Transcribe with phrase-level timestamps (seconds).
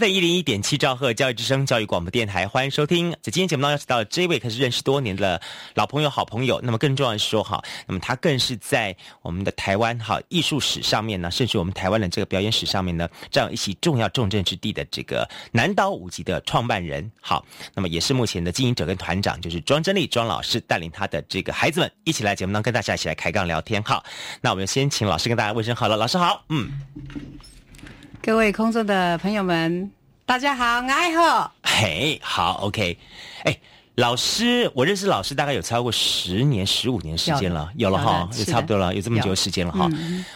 [0.00, 3.12] F 一零一点七兆赫教育之声教育广播电台，欢迎收听。
[3.20, 5.38] 在今天节目当中，邀请到这位可是认识多年的
[5.74, 6.58] 老朋友、好朋友。
[6.62, 17.12] 那么更重要的是说，哈，那么他更是在我们的台湾哈艺术史上面呢，甚至我们台湾的这个表演史上面呢，占有一席重要重镇之地的这个南岛舞集的创办人。
[17.20, 23.82] 好，那么也是目前的经营者跟团长，就是庄真丽庄老师带领他的这个孩子们一起来节目当中跟大家一起来开杠聊天。
[23.82, 24.02] 好，
[24.40, 26.70] 那我们先请老师跟大家问声好了，老师好，嗯。
[28.22, 29.90] 各位空中的朋友们，
[30.26, 31.50] 大家好，爱好。
[31.62, 32.98] 嘿，好，OK。
[33.44, 33.58] 哎，
[33.94, 39.88] 老师，我认识老师大概有超过十年、十五年时间了，有了哈，也差不多了，有这么久的时间了哈。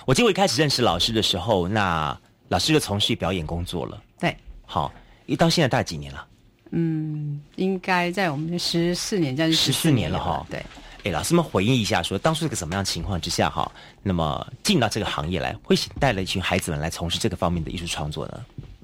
[0.06, 2.18] 我记得我一开始认识老师的时候，那
[2.48, 4.02] 老师就从事表演工作了。
[4.18, 4.90] 对，好，
[5.26, 6.26] 一到现在大概几年了？
[6.70, 10.46] 嗯，应该在我们十四年，将近十四年了哈。
[10.48, 10.64] 对。
[11.04, 13.70] 哎，老师们回忆一下，说当初是个什么样情况之下哈，
[14.02, 18.40] 那么进到这个行业来，会带了一群孩子们来从事这个方面的艺术创作呢？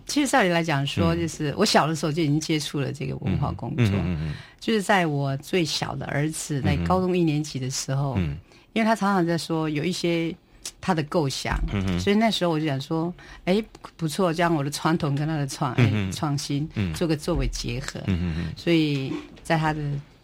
[0.06, 8.36] 其实照理来讲说，就是我小的时候就已经接触了这个文化工作，嗯嗯就是在我最小的儿子在高中一年级的时候，嗯。
[8.72, 10.34] 因为他常常在说有一些
[10.80, 13.12] 他的构想，嗯所以那时候我就想说，
[13.44, 13.62] 哎，
[13.96, 17.98] 不错，将我的传统跟他的创哎创新做个作为结合，
[18.56, 19.80] 所以在他的。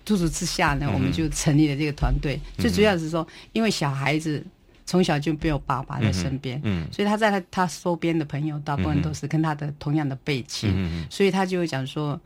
[0.06, 2.40] 督促之下呢，我们就成立了这个团队。
[2.56, 4.42] 最主要是说，因为小孩子
[4.86, 12.18] 从小就没有爸爸在身边，嗯所以他在他他周边的朋友大部分都是跟他的同样的背景，嗯所以他就会讲说，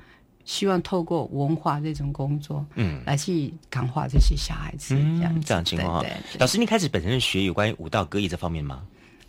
[0.45, 4.95] 希望透过文化这种工作，嗯，来去感化这些小孩子。
[4.95, 6.05] 这样这样情况。
[6.39, 8.83] 老师，你开始本身是学有关于舞蹈歌艺这方面吗？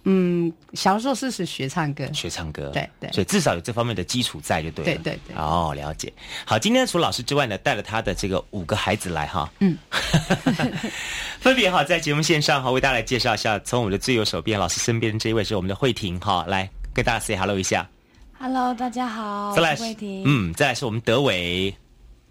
[0.04, 4.92] 嗯，小时候是是学唱歌，学唱歌，对对，所以至少有这方面的基础在就对了。
[5.04, 5.36] 对对对。
[5.36, 6.12] 哦，了解。
[6.46, 9.48] 好，今天除老师之外呢，带了他的这个五个孩子来哈。
[9.60, 9.78] 嗯。
[11.40, 17.88] 分别哈在节目线上哈为大家来介绍一下，从我们的最右手边老师身边这一位是我们的慧婷哈，来跟大家 say hello 一下。
[18.40, 19.54] Hello，大家好。
[19.56, 20.24] 再来慧婷。
[20.26, 21.76] 嗯，再来是我们德伟。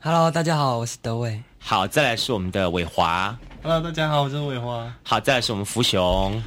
[0.00, 1.41] Hello，大家好，我是德伟。
[1.58, 3.38] 好，再来是我们的伟华。
[3.62, 4.92] Hello，大家好，我是伟华。
[5.04, 6.42] 好，再来是我们福雄。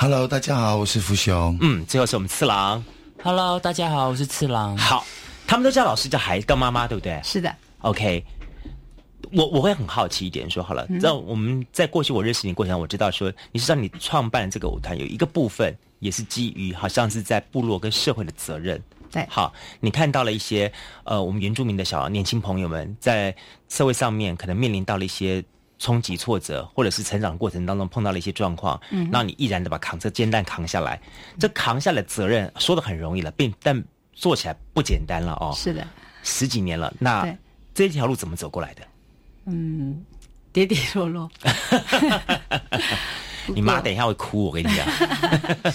[0.00, 1.58] Hello，大家好，我是福雄。
[1.60, 2.84] 嗯，最后是我们次郎。
[3.20, 4.76] Hello，大家好，我是次郎。
[4.76, 5.04] 好，
[5.44, 7.20] 他们都叫老师，叫孩子叫妈妈，对不对？
[7.24, 7.52] 是的。
[7.80, 8.24] OK，
[9.32, 18.80] 我我会很好奇一点，说好了，在我们在过去我认识你过程，我知道说你是让你创办这个舞团有一个部分也是基于好像是在部落跟社会的责任。
[19.10, 19.26] 对。
[19.28, 20.72] 好，你看到了一些
[21.02, 23.34] 呃，我们原住民的小年轻朋友们在
[23.68, 25.44] 社会上面可能面临到了一些。
[25.78, 31.00] 冲击、挫折，或者是成长过程当中碰到了一些状况，嗯，让你毅然的把扛这肩担扛下来。
[31.38, 35.54] 这扛下来责任说的很容易了，并但做起来不简单了哦。
[35.56, 35.86] 是的，
[36.24, 37.32] 十几年了，那
[37.74, 38.82] 这条路怎么走过来的？
[39.46, 40.04] 嗯，
[40.52, 41.30] 跌跌落落。
[43.46, 44.86] 你妈等一下会哭，我跟你讲。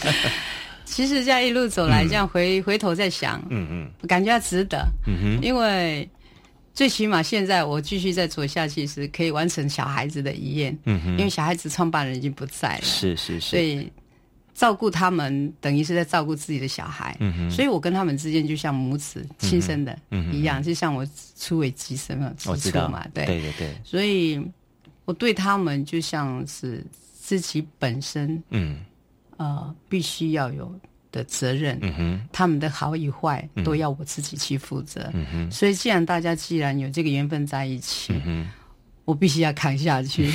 [0.86, 6.08] 其实这样一路走来，这样回回头再想，嗯嗯，感觉值得，嗯哼，因为。
[6.74, 13.92] 最起码现在我继续再做下去是可以完成小孩子的遗愿，嗯哼，因为小孩子创办人已经不在了，是是是，所以
[14.56, 19.98] 照顾他们等于是在照顾自己的小孩，嗯哼，所以我跟他们之间就像母子亲生的
[20.32, 21.08] 一样，就像我
[21.38, 22.90] 初为寄生了，我知道。
[22.90, 23.26] 嘛，对。
[23.26, 24.44] 对对对，所以
[25.06, 28.80] 我对他们就像是自己本身，嗯，
[29.38, 30.74] 呃，必须要有。
[31.14, 31.80] 的责任，
[32.34, 35.10] 他们的好与坏都要我自己去负责。
[35.50, 38.14] 所以，既然大家既然有这个缘分在一起，
[39.06, 40.30] 我必须要扛下去。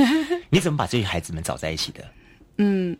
[0.48, 2.04] 你怎么把这些孩子们找在一起的？
[2.56, 2.96] 嗯。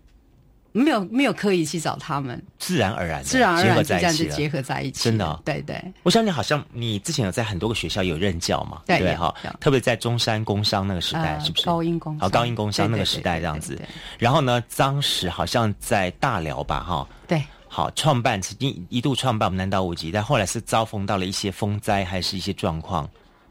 [0.72, 5.05] 没有没有刻意去找他们，自然而然，自然而然就这样子结合在一起。
[5.05, 5.82] 真的，对对。
[6.02, 8.82] 我想你好像你之前有在很多个学校有任教嘛？
[8.87, 11.67] 对哈，特别在中山工商那个时代，是不是？
[11.67, 13.81] 高音工，好高音工商那个时代这样子。
[14.19, 17.08] 然后呢，当时好像在大寮吧，哈。
[17.26, 17.43] 对。
[17.72, 23.08] 好，创办曾经一度创办我们南岛五级，但后来是遭逢到了一些风灾，还是一些状况。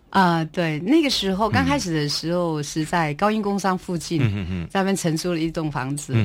[0.10, 4.20] 啊，对，那个时候刚开始的时候是在高音工商附近，
[4.70, 6.16] 在那边承租了一栋房子。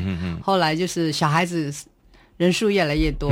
[0.43, 1.73] 后来就是小孩子
[2.37, 3.31] 人数越来越多，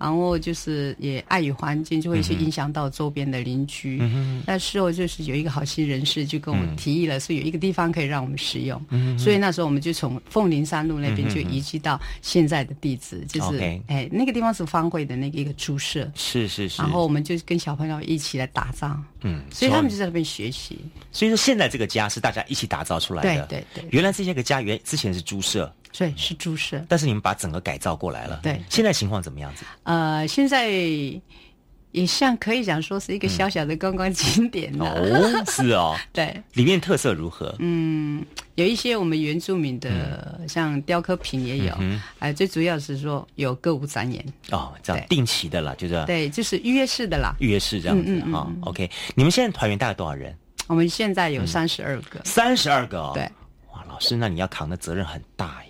[0.00, 4.00] 然后就是也碍于环境，就会去影响到周边的邻居。
[4.46, 8.82] 那时候就是有一个好心人士就跟我提议了，说有一个地方可以让我们使用。
[9.18, 13.58] 所以那时候我们就从凤林山路那边就移居到现在的地址，就是
[13.88, 16.10] 哎那个地方是方会的那个一个猪舍。
[16.14, 16.80] 是是是。
[16.80, 18.98] 然后我们就跟小朋友一起来打造。
[19.20, 20.78] 嗯，所以他们就在那边学习。
[21.12, 23.46] 所以说现在这个家是大家一起打造出来的。
[23.46, 23.84] 对对对。
[23.90, 25.70] 原来这些个家原之前是猪舍。
[25.96, 28.40] 对，是猪舍，但是你们把整个改造过来了。
[28.42, 29.64] 对，现在情况怎么样子？
[29.82, 30.68] 呃，现在
[31.92, 34.86] 也像可以讲说是一个小小的观光景点哦，
[35.50, 37.52] 是哦，对，里面特色如何？
[37.58, 44.24] 嗯，有一些我们原住民的，像雕刻品也有，嗯哎，最主要是说有歌舞展演。
[44.52, 46.04] 哦，这样定期的啦，就是。
[46.06, 48.48] 对，就是预约式的啦，预约式这样子哈。
[48.60, 50.32] OK，你们现在团员大概多少人？
[50.68, 53.24] 我们现在有三十二个，三十二个哦，对，
[53.72, 55.69] 哇，老师，那你要扛的责任很大耶。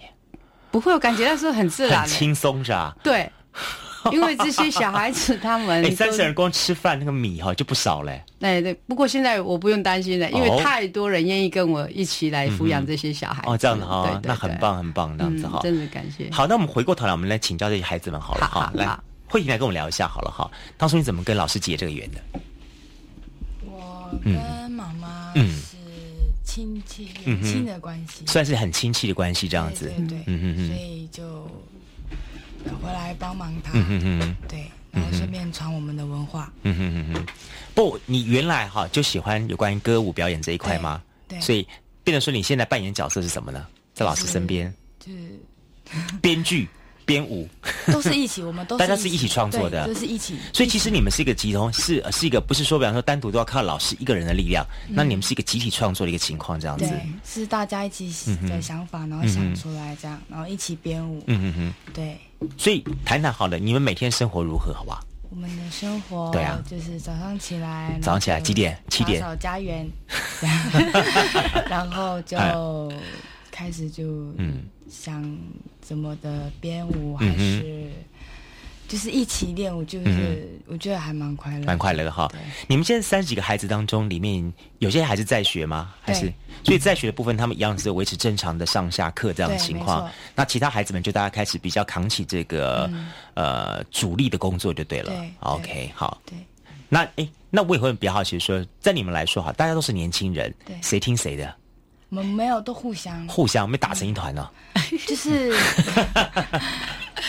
[0.70, 2.96] 不会，我感觉那时候很自然，很轻松是吧？
[3.02, 3.30] 对，
[4.12, 8.22] 因为这些小孩子他们， 哎，三十人光吃饭那个米哈就不少嘞。
[8.38, 13.42] 对对，不过现在我不用担心了，因为太多人愿意跟我一起来抚养这些小孩。
[13.46, 16.28] 哦，这样子哈，那很棒很棒，这样子哈，真的感谢。
[16.30, 18.70] 好，那我们回过头来，我们来请教这些孩子们好了哈。
[18.74, 20.50] 来，慧婷来跟我们聊一下好了哈。
[20.76, 22.20] 当初你怎么跟老师结这个缘的？
[23.66, 24.32] 我跟
[24.70, 25.60] 妈妈嗯。
[26.60, 31.44] 亲戚远亲的关系，算是很亲戚的关系，这样子，对对，嗯嗯所以就
[32.82, 37.26] 回来帮忙他，嗯嗯嗯，对，然后顺便传我们的文化，嗯哼哼哼。
[37.74, 41.02] 不，你原来哈就喜欢有关于歌舞表演这一块吗？
[41.26, 41.66] 对，所以
[42.04, 43.66] 变得说你现在扮演角色是什么呢？
[43.94, 45.18] 在老师身边，就是
[46.20, 46.68] 编剧。
[47.10, 47.48] 编舞
[47.92, 50.38] 都是一起，我们都大家是一起创作的，就是一起。
[50.52, 56.86] 所以其实你们是一个集中，是是一个不是说，比方说单独都要靠老师一个人的力量，那你们是一个集体创作的一个情况，这样子。
[56.86, 58.12] 对，是大家一起
[58.48, 61.20] 的想法，然后想出来这样，然后一起编舞。
[61.26, 61.74] 嗯嗯嗯。
[61.92, 62.16] 对。
[62.56, 64.72] 所以谈谈好了，你们每天生活如何？
[64.72, 65.04] 好不好？
[65.30, 68.76] 我们的生活对啊，就是早上起来，早上起来几点？
[68.88, 69.20] 七点。
[69.20, 69.88] 扫家园，
[71.68, 72.36] 然后就
[73.60, 75.38] 开始就嗯想。
[75.82, 77.90] 怎么的编舞还是
[78.86, 82.30] 就是一起练舞，就是我觉得还蛮快乐，蛮快乐的哈。
[82.68, 85.92] 你们现在三十几个孩子当中，里面有些还是在学吗？
[86.00, 90.08] 还是所以在学的部分，他们一样是维持正常的上下课这样的情况。
[90.36, 92.88] 那其他孩子们就大家开始比较扛起这个
[93.34, 95.12] 呃主力的工作就对了。
[95.40, 96.20] OK，好。
[96.24, 96.38] 对。
[96.88, 101.52] 那哎，那我也会比较好奇说，在你们来说哈，大家都是年轻人，对，谁听谁的？
[102.10, 103.26] 我们没有，都互相。
[103.28, 104.48] 互相没打成一团呢，
[105.06, 105.54] 就是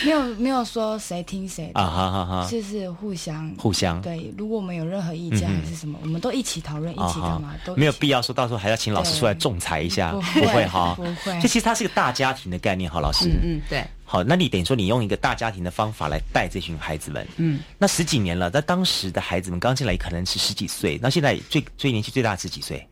[0.04, 3.48] 没有 没有说谁听谁的啊， 哈哈哈，就是互相。
[3.56, 4.02] 互相。
[4.02, 4.34] 对。
[4.36, 11.40] 如果我们有任何意见还是什么，我们都一起讨论，一起干嘛都没有必要说到时候还要请老师出来仲裁一下，不会哈，不会。
[11.40, 13.84] 这其实它是一个大家庭的概念哈，老师，嗯嗯对。
[14.04, 22.86] 好，那你等于说你用一个大家庭的方法来带这群孩子们，嗯，那十几年了，那当时的孩子们刚进来可能是十几岁，那现在最最年纪最大是几岁？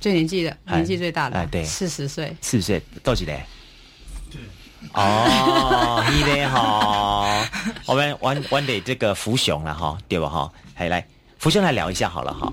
[0.00, 3.44] 最年纪的，年纪最大的，哎，对，四十岁，四十岁多几嘞？
[4.30, 4.40] 对，
[4.92, 7.48] 哦， 你嘞哈，
[7.86, 10.52] 我们玩玩得这个福雄了哈，对吧哈？
[10.74, 11.04] 还来
[11.38, 12.52] 福雄来聊一下好了哈。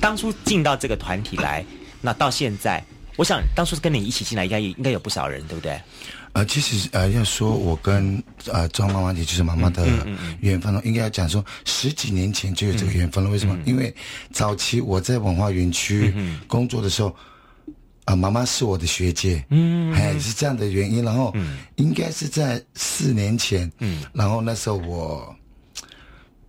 [0.00, 1.64] 当初进到这个团体来，
[2.00, 2.82] 那到现在，
[3.16, 5.80] 我想当初是跟你一起进来，应该应该有不少人，对不对？
[6.32, 9.86] 呃，其实呃，要说我跟呃庄妈妈，也就是妈妈的
[10.40, 13.30] 缘分了，应该要讲说十几年前就有这个缘分了。
[13.30, 13.58] 为什么？
[13.64, 13.92] 因为
[14.32, 16.14] 早期我在文化园区
[16.46, 17.14] 工作的时候，
[18.04, 21.04] 啊，妈妈是我的学姐，嗯，哎，是这样的原因。
[21.04, 21.34] 然后
[21.76, 25.34] 应该是在四年前，嗯，然后那时候我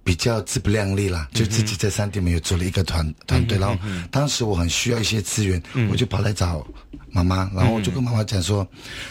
[0.03, 3.58] 比较自不量力啦，就自己在山地没有组了一个团团队。
[3.58, 3.77] 然后
[4.10, 6.65] 当时我很需要一些资源，我就跑来找。
[7.13, 8.65] 妈妈，然后我就跟妈妈讲说，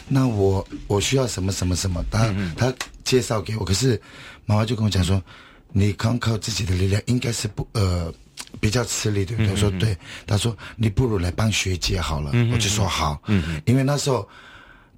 [0.09, 4.01] 那我我需要什么什么什么，他他介绍给我，可是
[4.47, 5.23] 妈妈就跟我讲说，
[5.71, 8.11] 你光靠自己的力量应该是不呃
[8.59, 9.53] 比较吃力，对不对？
[9.53, 9.95] 我说对，
[10.27, 13.21] 他说你不如来帮学姐好了，我就说好，
[13.67, 14.27] 因为那时候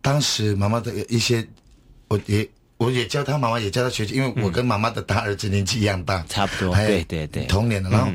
[0.00, 1.44] 当时妈妈的一些，
[2.06, 2.48] 我也
[2.82, 8.10] 我也叫他妈妈也叫他学姐，因为我跟妈妈的大儿子年纪一样大，差不多，对对对，同年的，然后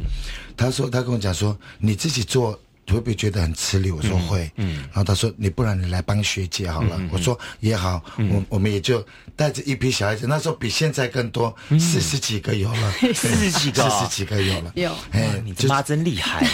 [0.55, 2.59] 他说他跟我讲说，你自己做。
[2.89, 3.91] 会不会觉得很吃力？
[3.91, 6.97] 我说会，嗯，然后他说你不然你来帮学姐好了。
[7.12, 9.05] 我说也好，我我们也就
[9.36, 16.47] 带着一批小孩子，那时候比现在更多，四十几个有了， 四十几个，四十几个有了，有，哎，你妈真厉害，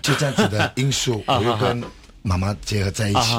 [0.00, 1.82] 就这样子的因素， 我又跟
[2.22, 3.32] 妈妈结合在一起，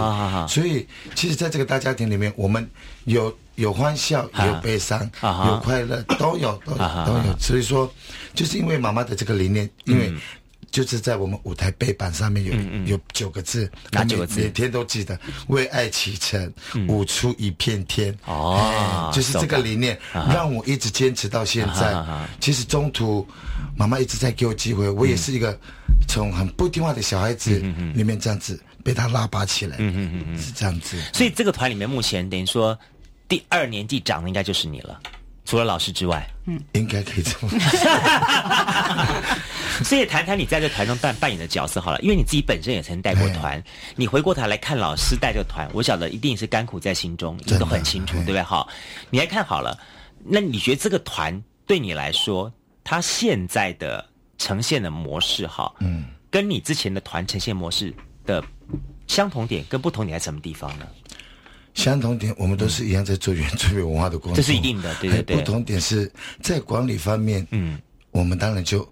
[0.47, 2.69] 所以其实在这个大家庭里面，我们
[3.05, 7.37] 有有欢笑，有悲伤，有快乐，都有，都都有。
[7.39, 7.91] 所以说，
[8.33, 10.13] 就是因为妈妈的这个理念，因为。
[10.71, 14.39] 就是在我们舞台背板上面有有九个字，哪九个字？
[14.41, 16.51] 每天都记得为爱启程，
[16.87, 18.11] 舞出一片天。
[18.25, 22.03] 哦，就是这个理念让我一直坚持到现在。
[22.39, 23.23] 其实中途
[23.77, 25.55] 妈妈一直在给我机会，我也是一个
[26.07, 27.59] 从很不听话的小孩子
[27.93, 29.77] 里面这样子被他拉拔起来。
[29.79, 31.01] 嗯嗯嗯，是这样子。
[31.13, 32.77] 所以这个团里面目前等于说
[33.27, 34.99] 第二年纪长的应该就是你了。
[35.45, 37.49] 除了老师之外，嗯，应该可以这么。
[39.83, 43.61] 所以谈谈你在这团中扮扮演的角色好了，因为你自己本身也曾带过团，
[43.97, 48.41] 你回过头来看老师带这个团，我晓得一定是甘苦在心中，你都很清楚，对不对？
[48.41, 48.69] 好，
[49.09, 49.77] 你来看好了，
[50.23, 52.49] 那你觉得这个团对你来说，
[52.81, 54.05] 他现在的
[54.37, 57.93] 呈现的模式，哈，嗯，跟你之前的团呈现模式
[58.25, 58.41] 的
[59.07, 60.85] 相同点跟不同点在什么地方呢？
[61.73, 65.35] 相同点，我们都是一样在做原 住民文化的工作，这是一定的，对对对。
[65.37, 67.79] 不同点是在管理方面，嗯，
[68.11, 68.87] 我们当然就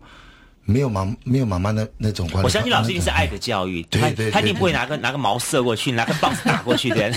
[0.65, 2.45] 没有妈没有妈妈的那种管理。
[2.45, 7.07] 我相信老师一定是爱的教育，对对，他一定不会拿个拿个毛射过去，拿个棒子打过去的。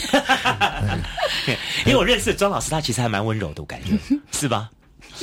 [1.86, 3.98] 因为我认识庄老师，他其实还蛮温柔的，我感觉
[4.32, 4.68] 是吧？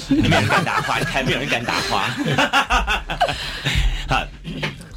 [0.10, 2.10] 没有人敢打花，你看没有人敢打花。
[4.08, 4.26] 好。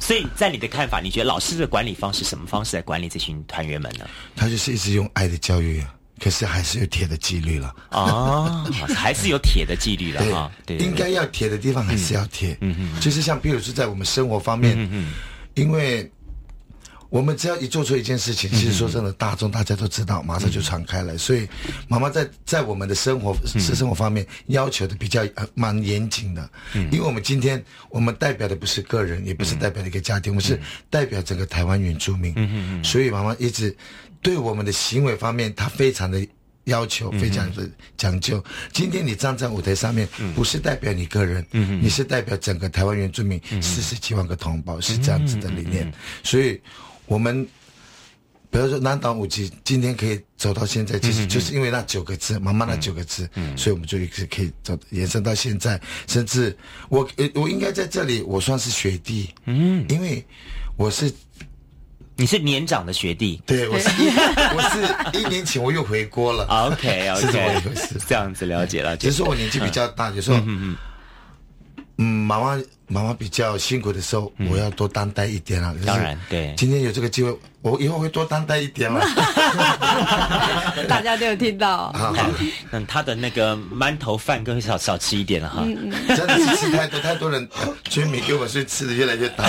[0.05, 4.05] 所以在你的看法，你觉得老师的管理方式什么方式来管理这群团员们呢？
[4.35, 8.63] 他就是一直用爱的教育，啊可是还是有铁的纪律了啊，
[8.95, 10.51] 还是有铁的纪律了 啊。
[10.63, 12.55] 对，应该要铁的地方还是要铁。
[12.61, 15.11] 嗯嗯，就是像比如说在我们生活方面，嗯嗯，
[15.55, 16.07] 因为。
[17.15, 21.17] 我们只要一做出一件事情，其实说真的，大众大家都知道，马上就传开了。
[21.17, 21.47] 所以，
[21.87, 26.49] 妈妈在在我们的生活私生活方面要求的比较蛮严谨的。
[26.73, 32.33] 嗯，因为我们今天我们代表的不是个人，也不是代表一个家庭，我们是代表整个台湾原住民。
[32.35, 32.83] 嗯嗯嗯。
[32.83, 33.73] 所以，妈妈一直
[34.21, 36.27] 对我们的行为方面，她非常的
[36.65, 38.43] 要求，非常的讲究。
[38.73, 40.05] 今天你站在舞台上面，
[40.35, 41.45] 不是代表你个人，
[41.81, 45.89] 你是代表整个台湾原住民四十几万个同胞，是这样子的理念。
[46.21, 46.59] 所以。
[47.05, 47.47] 我们
[48.49, 55.79] 比如说南岛五级今天可以走到现在，其实就是因为那九个字，妈妈那九个字，所以我们就一直可以走延伸到现在。
[56.07, 56.55] 甚至
[56.89, 60.25] 我我应该在这里，我算是学弟，嗯，因为
[60.77, 61.11] 我是
[62.15, 63.89] 你是年长的学弟，对我是
[64.55, 68.95] 我是一年前我又回国了，OK OK， 是这么一回事，这样子了解了。
[68.95, 70.77] 只是说我年纪比较大，有时候嗯嗯
[71.97, 72.61] 嗯，妈妈。
[72.87, 75.73] 妈妈比较辛苦的时候，我要多担待一点啊。
[75.85, 76.53] 当然，对。
[76.55, 79.01] 今天有这个机会，我以后会多担待一点了。
[80.87, 81.93] 大家都有听到。
[82.71, 85.63] 嗯，他的那个馒头饭更少少吃一点了哈。
[86.15, 87.47] 真的是吃太多，太多人
[87.89, 89.45] 全民给我，所以吃的越来越大。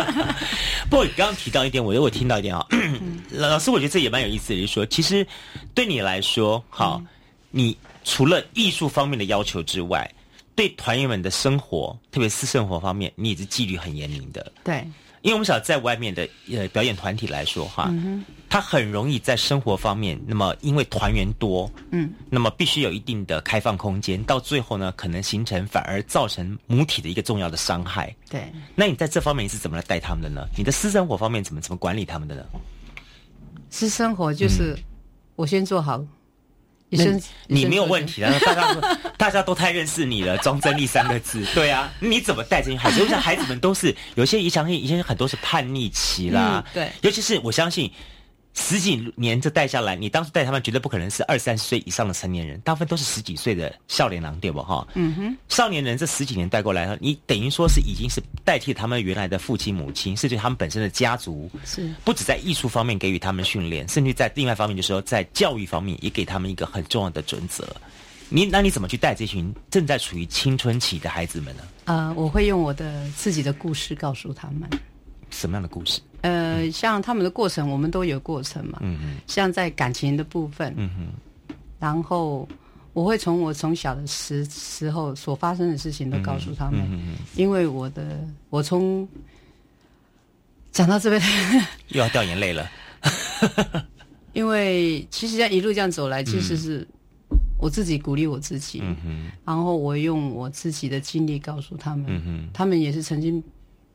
[0.90, 2.66] 不过你刚刚提到一点，我又听到一点啊。
[3.32, 5.26] 老师，我觉得这也蛮有意思的，就是说，其实
[5.74, 7.02] 对你来说，好，
[7.50, 10.10] 你除了艺术方面的要求之外。
[10.54, 14.52] 对团员们的生活，特别是生活方面，你也是纪律很严明的。
[14.62, 14.86] 对，
[15.22, 17.90] 因为我们晓得在外面的呃表演团体来说，哈，
[18.50, 28.14] 他很容易在生活方面，那么因为团员多，嗯，那么必须有一定的开放空间，到最后呢，可能形成反而造成母体的一个重要的伤害。
[28.28, 30.46] 对，那你在这方面你是怎么来带他们的呢？
[30.56, 32.44] 你的私生活方面怎么怎么管理他们的呢？
[33.70, 34.76] 私生活就是
[35.34, 36.04] 我先做好。
[37.46, 43.02] 你没有问题啊，大家大家都太认识你了，庄真丽三个字，对啊，你怎么带这些孩子？
[43.02, 47.90] 我想孩子们都是有些，相信以前很多是叛逆期啦，对，尤其是我相信。
[48.54, 54.86] 十几年这带下来，你当时带他们绝对不可能是二三十岁以上的成年人，大部分都是十几岁的少年郎，对不哈？
[54.94, 67.66] 嗯哼，少年人这十几年带过来，你等于说是已经是代替他们原来的父亲母亲，甚至他们本身的家族，是不止在艺术方面给予他们训练，甚至在另外方面，就是说在教育方面也给他们一个很重要的准则。
[68.28, 71.62] 你那你怎么去带这群正在处于青春期的孩子们呢？
[71.84, 74.68] 呃，我会用我的自己的故事告诉他们。
[75.30, 76.00] 什么样的故事？
[76.22, 78.78] 呃，像他们的过程，我们都有过程嘛。
[78.80, 79.16] 嗯嗯。
[79.26, 80.74] 像在感情的部分。
[81.78, 82.48] 然后
[82.92, 89.08] 我会从我从小的时时候所发生的事情都告诉他们，嗯因为我的我从
[90.70, 91.20] 讲到这边
[91.88, 92.70] 又要掉眼泪了。
[94.32, 96.86] 因为其实这样一路这样走来，其实是
[97.58, 98.80] 我自己鼓励我自己。
[99.44, 102.48] 然后我用我自己的经历告诉他们。
[102.52, 103.42] 他们也是曾经。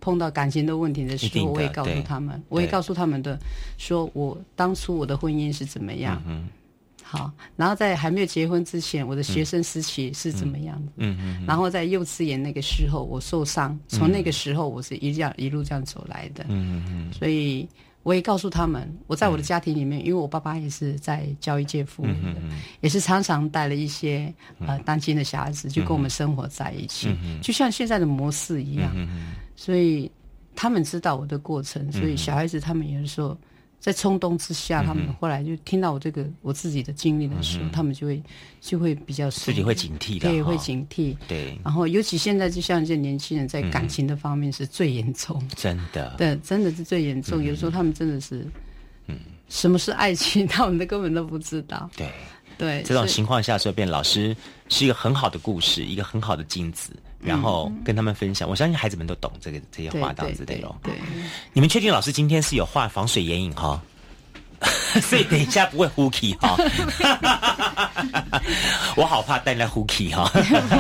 [0.07, 3.37] 碰到感情的问题的时候，我也告诉他们，我也告诉他们的，
[3.77, 6.47] 说我当初我的婚姻是怎么样，嗯
[7.03, 17.67] 好，然后在还没有结婚之前，我的学生时期是怎么样的，嗯嗯，然后在幼稚园那个时候我受伤，从那个时候我是一样一路这样走来的，嗯嗯嗯，所以。
[18.07, 22.41] 我也告诉他们，我在我的家庭里面，因为我爸爸也是在教育界服务的，
[22.79, 24.33] 也是常常带了一些
[24.65, 28.89] 呃单亲的小孩子，就跟我们生活在一起，就像现在的模式一样。
[29.57, 30.09] 所以
[30.55, 33.37] 他们知道我的过程，所以小孩子他们有的时候。
[33.79, 38.22] 在冲动之下，他们后来就听到我这个我自己的经历的时候，他们就会
[38.60, 41.15] 就会比较自己会警惕的，对，会警惕。
[41.27, 47.41] 对，然后尤其现在就像这些年轻人，在感情的方面是最严重，真的，对，真的是最严重。
[47.41, 48.46] 有时候他们真的是，
[49.05, 49.15] 嗯，
[49.48, 51.89] 什么是爱情， 他们都根本都不知道。
[51.96, 52.12] 对，
[52.57, 54.36] 对，这种情况下，所以变老师
[54.69, 56.91] 是一个很好的故事，一个很好的镜子。
[57.19, 60.75] 然后跟他们分享，我相信孩子们都懂这个这些话这样子内容。
[60.83, 60.93] 对，
[61.53, 63.81] 你们确定老师今天是有画防水眼影哈？
[65.01, 66.57] 所以等一下不会呼气哈，
[68.97, 70.31] 我好怕带来呼气哈。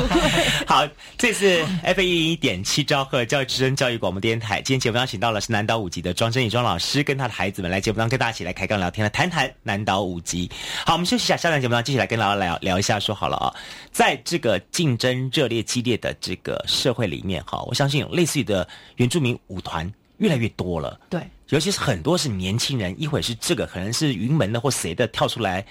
[0.65, 4.61] 好，这是 F 一一点七兆赫教育之声教育广播电台。
[4.61, 10.49] 今天节目邀请到了是南岛五级的庄真宇庄老师，跟他的孩子们来节目当中跟大家一起来开杠聊天，来谈谈南岛五级。
[10.85, 12.99] 好，我们休息一下，下段节目当中继续来跟大家聊聊一下。
[12.99, 13.53] 说好了啊，
[13.91, 20.99] 在这个竞争热烈激烈的这个社会里面哈，我相信类似于的原住民舞团越来越多了。
[21.09, 21.21] 对。
[21.49, 25.65] 尤其是很多是年轻人，一会儿是这个，可能是云门的或谁的跳出来，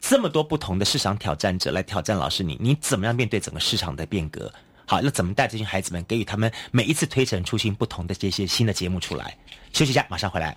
[0.00, 4.52] 这么多不同的市场挑战者来挑战老师你，你怎么样面对整个市场的变革？
[4.86, 9.36] 好，那怎么带这群孩子们，给予他们每一次推陈出新、不同的这些新的节目出来？
[9.72, 10.56] 休息一下，马上回来。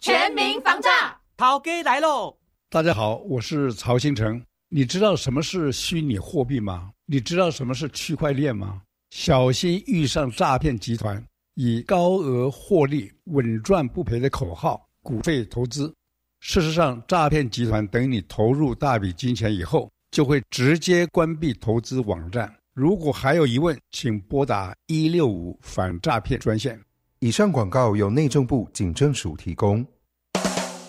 [0.00, 2.34] 全民防诈，涛哥来喽！
[2.70, 4.42] 大家好，我是曹新成。
[4.70, 6.90] 你知道什么是虚拟货币吗？
[7.04, 8.80] 你知道什么是区块链吗？
[9.10, 11.22] 小心遇上诈骗集团
[11.54, 15.94] 以高额获利、稳赚不赔的口号股费投资。
[16.40, 22.50] 事实上，诈骗集团等你投入大笔金钱以后，就会直接关闭投资网站。
[22.72, 26.80] 如果还有疑问，请拨打一六五反诈骗专线。
[27.22, 29.84] 以上广告由内政部警政署提供。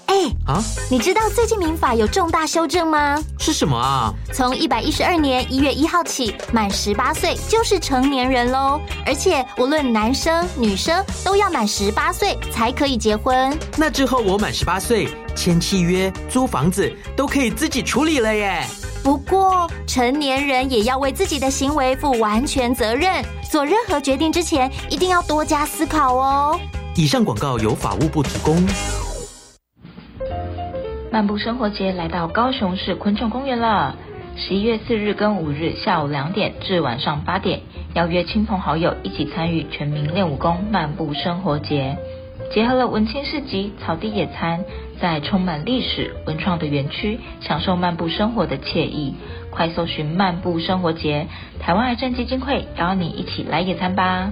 [0.06, 0.15] 哎
[0.48, 3.22] 啊，你知道最近民法有重大修正吗？
[3.38, 4.13] 是什么啊？
[4.32, 8.80] 从一百一十二年一月一号起，满十八岁就是成年人喽。
[9.06, 13.54] 而且无论男生女生都要满十八岁才可以结婚。
[13.78, 18.65] 那之后我满十八岁，签契约、租房子都可以自己处理了耶。
[19.03, 23.23] 不过，成年人也要为自己的行为负完全责任。
[23.49, 26.59] 做任何决定之前，一定要多加思考哦。
[26.95, 28.55] 以上广告由法务部提供。
[31.11, 33.95] 漫步生活节来到高雄市昆虫公园了。
[34.37, 37.61] 十一月四日跟五日下午两点至晚上八点，
[37.95, 41.97] 邀约亲朋好友一起参与全民练武功漫步生活节，
[42.53, 44.63] 结合了文青市集、草地野餐。
[45.01, 49.15] 在充满历史文创的园区，享受漫步生活的惬意。
[49.49, 51.27] 快搜寻“漫步生活节”，
[51.59, 54.31] 台湾癌症基金会邀你一起来野餐吧。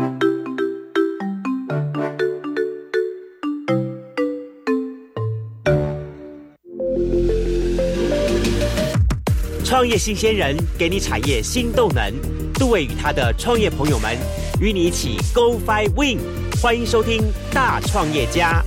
[9.81, 12.13] 创业新鲜人给你产业新动能，
[12.53, 14.15] 杜伟与他的创业朋友们
[14.59, 16.19] 与你一起 Go Fly Win，
[16.61, 17.19] 欢迎收听
[17.51, 18.63] 大创业家。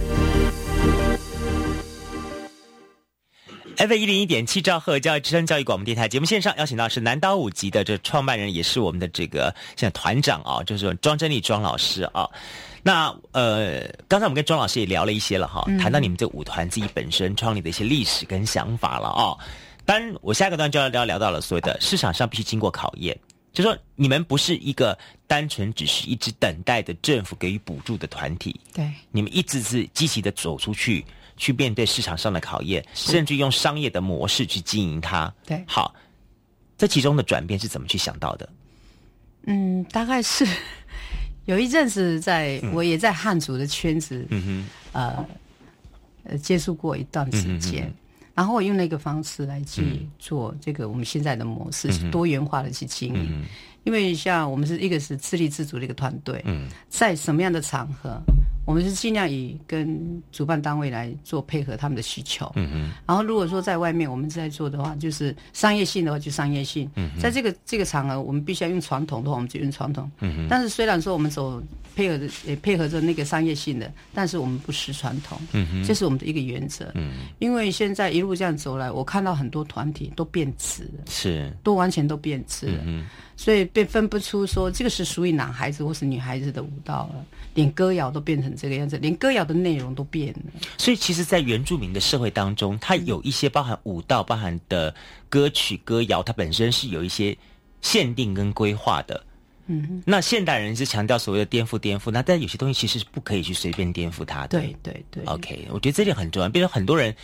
[3.77, 12.29] F 一零一点七兆赫教育之声教育广播电台节目线上邀请到是南岛五级的这创办人，也是我们的这个现在团长啊，就是庄真丽庄老师啊。
[12.83, 19.39] 那呃，刚才我们跟庄老师也聊了一些了哈，谈到你们这舞团自己本身创立的一些历史跟想法了啊。
[19.87, 23.19] 当然，我下一个段就要聊聊到了所谓的市场上必须经过考验，
[23.53, 31.05] 就说你们不是一个单纯只是一直等待的政府给予补助的团体，对，你们一直是积极的走出去，
[31.37, 35.33] 去面对市场上的考验，甚至用商业的模式去经营它。
[35.45, 35.95] 对，好，
[36.79, 38.49] 这其中的转变是怎么去想到的？
[39.47, 40.47] 嗯，大概是
[41.45, 45.27] 有一阵子，在我也在汉族的圈子，嗯哼，呃，
[46.25, 47.93] 呃，接触过一段时间。
[48.35, 53.45] 然后我用那个方式来去做这个我们现在的模式，是多元化的去经营。
[53.85, 56.43] 因为像我们是一个是自立自主的一个团队，
[56.89, 58.19] 在什么样的场合，
[58.65, 62.51] 我们是尽量以跟主办单位来做配合他们的需求。
[62.57, 66.91] 嗯嗯然后如果说在外面我们在做的话，就是商业性的话就商业性。
[66.97, 70.11] 嗯在这个这个场合，我们必须要用传统的话，我们就用传统。
[70.21, 71.63] 嗯但是虽然说我们走
[71.95, 75.39] 配合的也配合着那个商业性的，但是我们不失传统。
[75.53, 76.91] 嗯这是我们的一个原则。
[76.95, 82.83] 嗯因为现在一路这样走来，我看到很多团体都变质了，是都完全都变质了。
[82.87, 87.25] 嗯所以被分不出说这个是属于男孩子或是女孩子的舞蹈了，
[87.55, 90.41] 连歌谣都变成这个样子，连歌谣的内容都变了。
[90.79, 94.95] 所以其实，在原住民的社会当中，它有一些包含舞蹈、包含的
[95.29, 97.37] 歌曲、歌谣，它本身是有一些
[97.81, 99.25] 限定跟规划的。
[99.67, 104.61] 嗯，那现代人是强调所谓的颠覆、颠覆，那但有些东西其实是不可以去随便颠覆它的。
[104.61, 105.25] 对对对。
[105.25, 106.49] OK，我觉得这点很重要。
[106.49, 107.15] 比如很多人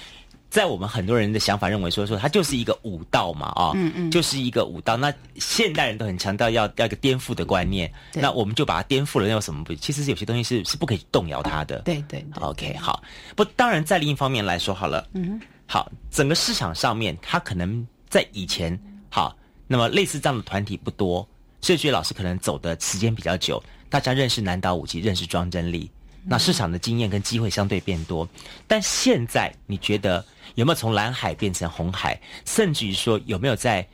[0.51, 4.97] 在我们很多人的想法认为说说它就是一个武道嘛啊，嗯嗯就是一个武道。
[4.97, 9.73] 那现代人都很强调要要一个颠覆的观念，对那我们就把它颠覆了，那有什么不？
[9.77, 11.79] 其实有些东西是是不可以动摇它的。
[11.83, 13.03] 对对对 OK，好。
[13.37, 18.77] 不，当然在另一方面来说好了，嗯好，整个市场上面，它可能在以前
[19.09, 19.37] 好，
[19.69, 21.27] 那么类似这样的团体不多，
[21.61, 25.89] 所以觉得老师可能走的时间比较久，大家认识南岛五级，认识庄真理，
[26.25, 28.29] 那市场的经验跟机会相对变多。
[28.67, 33.87] 但现在你觉得有没有从蓝海变成红海，甚至于说有没有在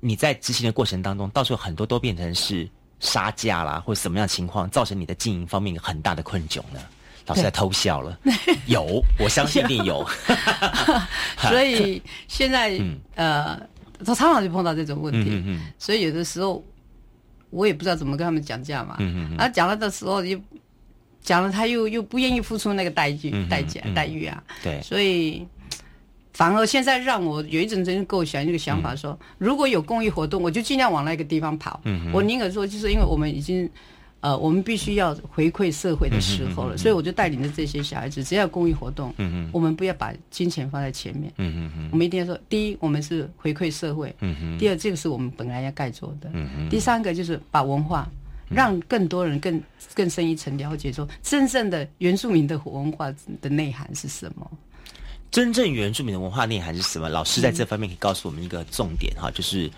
[0.00, 2.68] 你在执行的过程当中，到时候很多都变成是
[3.00, 6.80] 杀价啦，或者什么样的情况，造成你的经营方面有很大的困窘呢？
[7.26, 8.18] 老师在偷笑了，
[8.66, 10.04] 有，我相信一定有。
[11.38, 12.80] 所以现在、
[13.14, 13.56] 呃，
[14.04, 15.60] 他常常就碰到这种问题，嗯嗯。
[15.78, 16.64] 所以有的时候
[17.50, 18.96] 我也不知道怎么跟他们讲价嘛。
[18.98, 19.36] 嗯嗯嗯。
[19.36, 20.40] 啊，讲了的时候又
[21.22, 23.94] 讲了，他又又不愿意付出那个代价、嗯嗯代价、嗯。
[23.94, 24.42] 待遇啊。
[24.60, 24.82] 对。
[24.82, 25.46] 所以
[26.40, 31.78] 反而现在让我有一阵真构想一个想法说，如果有公益活动，我就尽量往那个地方跑。
[31.84, 33.68] 嗯我宁可说，就是因为我们已经。
[34.22, 41.32] 呃，我们必须要回馈社会的时候了，嗯哼嗯哼所以我就带领着这些小孩子，只要公益活动，嗯我们不要把金钱放在前面，
[41.90, 44.10] 我们一定要说，第一，我们是回馈社会；
[44.58, 46.28] 第二，这个是我们本来要该做的；
[46.68, 48.06] 第三个就是把文化
[48.50, 49.58] 让更多人更
[49.94, 54.50] 更深一层了解，说真正的原住民的文化的内涵是什么。
[55.30, 57.08] 真正原住民的文化内涵是什么？
[57.08, 59.70] 老师在这方面可以告诉我们一个重点哈，就是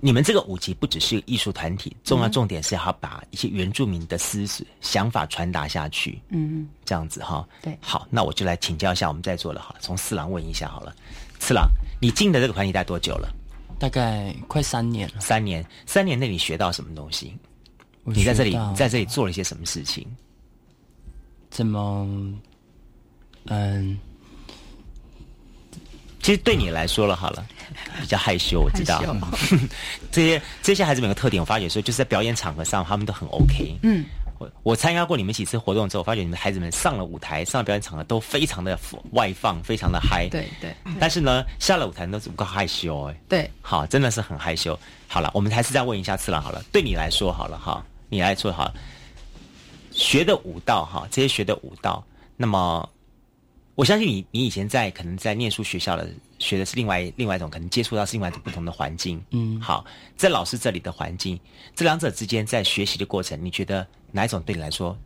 [0.00, 4.44] 你们这个舞集不只是艺术团体，重要重点是要把一些原住民的思
[4.80, 6.20] 想法传达下去。
[6.30, 7.46] 嗯，这样子哈。
[7.62, 10.94] 对，好，那我就来请教一下我们在座的，好了，从四郎问一下好了。
[11.38, 11.68] 四郎，
[12.00, 13.32] 你进的这个团体待多久了？
[13.78, 15.20] 大概快三年了。
[15.20, 17.36] 三年，三年内你学到什么东西？
[18.02, 20.06] 你在这里你在这里做了一些什么事情？
[21.50, 22.06] 怎么？
[23.46, 23.98] 嗯，
[26.24, 27.46] 其实对你来说了，好了，
[28.00, 29.58] 比较害羞，我知道害。
[30.10, 33.76] 这些这些孩子们有个特点，我发觉说，就是在表演场合上，他们都很 OK。
[33.82, 34.06] 嗯，
[34.38, 38.78] 我我参加过你们几次活动之后，我发觉你们孩子们上了舞台，上了表演场合都非常的
[39.12, 40.26] 外放，非常的嗨。
[40.30, 43.20] 对对但是呢，下了舞台都是不够害羞哎。
[43.28, 44.78] 对，好，真的是很害羞。
[45.06, 48.74] 好了，我们还是再问一下次郎好了，对你来说好了哈，你来说好了，
[49.90, 52.02] 学的舞蹈哈，这些学的舞蹈，
[52.34, 52.88] 那么
[53.74, 56.08] 我相信你，你以前在可能在念书学校的
[56.38, 59.20] 学的是另外另外一种，可能接触到是另外一种不同的环境。
[59.30, 59.84] 嗯好，
[60.16, 61.38] 在老师这里的环境，
[61.74, 64.96] 这两者之间在学习的过程，你觉得哪一种对你来说，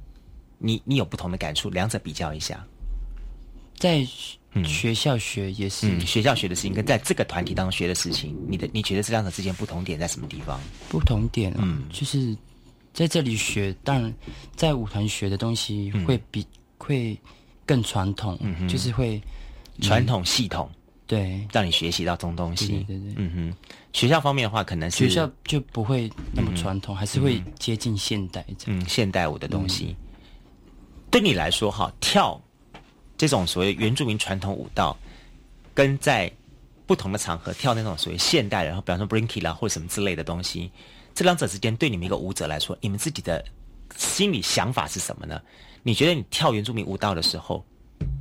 [0.58, 1.70] 你你有不同的感触？
[1.70, 2.62] 两者比较一下。
[3.76, 4.06] 在
[4.64, 10.60] 学校学也是、嗯，学校学的事情跟在这个团体当中学的事情，你的你觉得这两者之间不同点在什么地方？
[10.88, 12.36] 不同点啊，嗯就是
[12.92, 14.12] 在这里学，当然
[14.56, 16.44] 在舞团学的东西会比、
[16.76, 17.16] 会
[17.68, 19.20] 更传统，嗯哼就是会
[19.82, 20.70] 传统系统，
[21.06, 22.82] 对，让你学习到这种东西。
[22.88, 28.80] 对对嗯哼，学校方面的话，可能是学校就不会那么传统，还是会接近现代这样。
[28.80, 29.94] 嗯现代舞的东西。
[31.10, 32.40] 对你来说，哈，跳
[33.18, 34.96] 这种所谓原住民传统舞蹈，
[35.74, 36.32] 跟在
[36.86, 40.70] 不同的场合跳那种所谓现代，然后比方说 Brinky 啦或者什么之类的东西，
[41.14, 43.44] 这两者之间对你们一个舞者来说，你们自己的
[43.94, 45.38] 心理想法是什么呢？
[45.88, 47.64] 你觉得你跳原住民舞蹈的时候，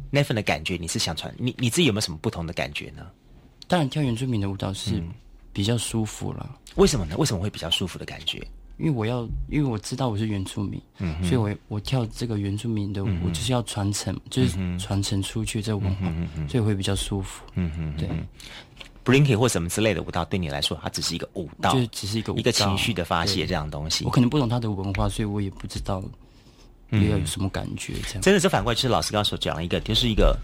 [0.09, 3.05] 那份的感觉，你是想传你你自己有没有什么不同的感觉呢？
[3.67, 5.03] 当然，跳原住民的舞蹈是
[5.51, 6.49] 比较舒服了。
[6.75, 7.17] 为什么呢？
[7.17, 8.37] 为什么会比较舒服的感觉？
[8.77, 16.09] 因为我要，因为我知道我是原住民，嗯所以我我跳这个原住民的舞，嗯我就是要传承，就是传承出去这个文化，
[16.47, 17.43] 所以会比较舒服。
[17.55, 18.07] 嗯哼，对。
[19.03, 24.05] Blinky 或什么之类的舞蹈，对你来说，它只是一个舞蹈，就是只是一个舞一个情绪的发泄对这样东西。
[24.05, 26.01] 我可能不懂他的文化，所以我也不知道
[26.89, 27.93] 嗯要有什么感觉。
[28.07, 30.37] 这样真的是反过来，就是老师刚刚所讲了一个，就是一个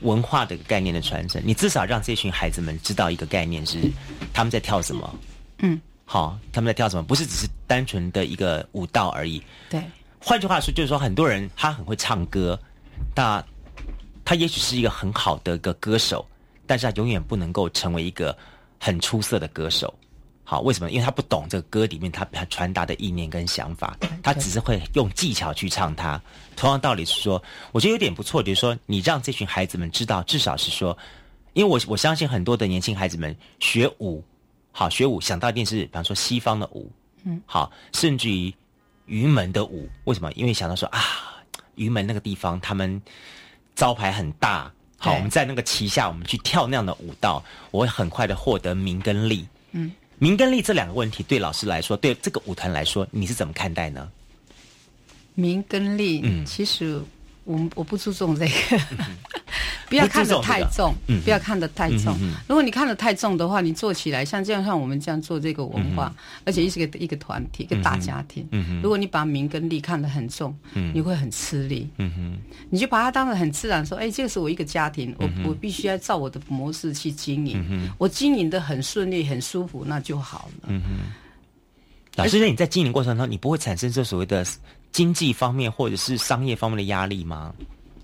[0.00, 1.42] 文化的概念的传承。
[1.44, 3.90] 你至少让这群孩子们知道一个概念是
[4.32, 5.18] 他们在跳什么，
[5.58, 9.42] 嗯，好，他们在跳什么，不是只是单纯的一个舞蹈而已。
[9.68, 9.82] 对，
[10.18, 12.58] 换句话说，就是说很多人他很会唱歌，
[13.14, 13.44] 那
[14.24, 16.26] 他也许是一个很好的一个歌手，
[16.66, 18.36] 但是他永远不能够成为一个
[18.78, 19.92] 很出色的歌手。
[20.48, 20.92] 好，为什么？
[20.92, 26.22] 因为他不懂这个歌里面他他传达的意念跟想法，他只是会用技巧去唱它。
[26.54, 27.42] 同样道理是说，
[27.72, 30.96] 我觉得有点不错，就是说你让这群孩子们知道，至少是说，
[31.52, 34.22] 因为我我相信很多的年轻孩子们学舞，
[34.70, 36.88] 好学舞想到一定是比方说西方的舞，
[37.24, 38.54] 嗯好，甚至于
[39.06, 40.32] 云门的舞，为什么？
[40.34, 41.00] 因为想到说啊，
[41.74, 43.02] 云门那个地方他们
[43.74, 49.44] 招牌很大，好，我们在那个旗下，我们去跳那样的舞蹈，我会很快的获得名跟利。
[49.72, 54.10] 嗯，名跟利这两个问题，对老师来说，对这个舞团来说，你是怎么看待呢？
[55.34, 57.00] 名跟利，嗯其实
[57.46, 58.52] 我我不注重这个，
[59.88, 60.92] 不要看得太重，
[61.24, 62.14] 不要看得太重。
[62.48, 66.12] 如果你看得太重的话，你做起来像这样像我们这样做这个文化，
[66.44, 68.46] 而且是个一个团体，一个大家庭。
[68.82, 70.54] 如果你把名跟利看得很重，
[70.92, 71.88] 你会很吃力。
[72.68, 77.88] 你就把它当成很自然，说：“哎，这个是我一个家庭，我我必须要照我的模式去经营。
[77.96, 80.82] 我经营的很顺利、很舒服，那就好了。”
[82.16, 84.42] 老师，那你在经营过程中，你不会产生这所谓的
[84.96, 87.52] 经济方面或者是商业方面的压力吗？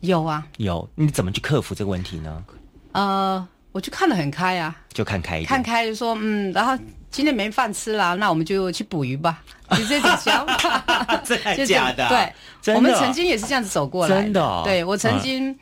[0.00, 0.86] 有啊，有。
[0.94, 2.44] 你怎么去克服这个问题呢？
[2.92, 6.76] 呃，我就看得很开啊，就看开一点，看开就说嗯，然后
[7.10, 11.22] 今天没饭吃了，那我们就去捕鱼吧， 就这种想法。
[11.24, 12.06] 真的假的？
[12.62, 14.22] 对，我们曾经也是这样子走过来。
[14.22, 15.58] 真的，对我曾经，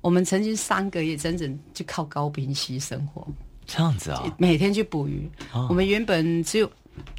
[0.00, 3.26] 我们曾经三个月整整就靠高冰溪生活。
[3.66, 5.28] 这样子啊，每天去捕鱼。
[5.68, 6.70] 我们原本只有。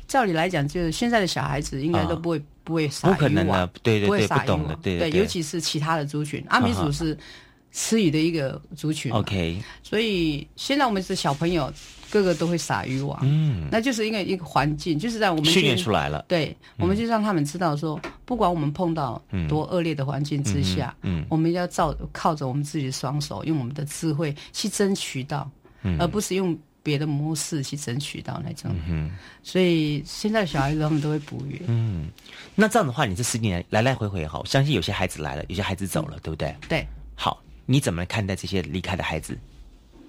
[0.07, 7.17] 照理来讲，就是现在的小孩子应该都不会不会撒鱼网，对对对，不会撒鱼网，对，尤其是其他的族群，阿美族是
[7.71, 9.59] 吃鱼的一个族群，OK。
[9.81, 11.73] 所以现在我们是小朋友，
[12.11, 25.49] 个个都会撒渔网，嗯，那就是因为一个环境，就是在我们训练出来了，对，我们就让他们知道说，不管我们碰到多恶劣的环境之下，嗯，我们要照靠着我们自己的双手，用我们的智慧去争取到，
[25.97, 26.55] 而不是用。
[26.81, 28.73] 别的模式去争取到那种，
[29.43, 31.61] 所以现在小孩子他们都会捕鱼。
[31.67, 32.07] 嗯，
[32.55, 36.55] 那这样的话，你这十年来来回回哈，相信有些孩子来了，有些孩子走了，对不对？
[36.67, 36.87] 对。
[37.15, 39.37] 好，你怎么看待这些离开的孩子？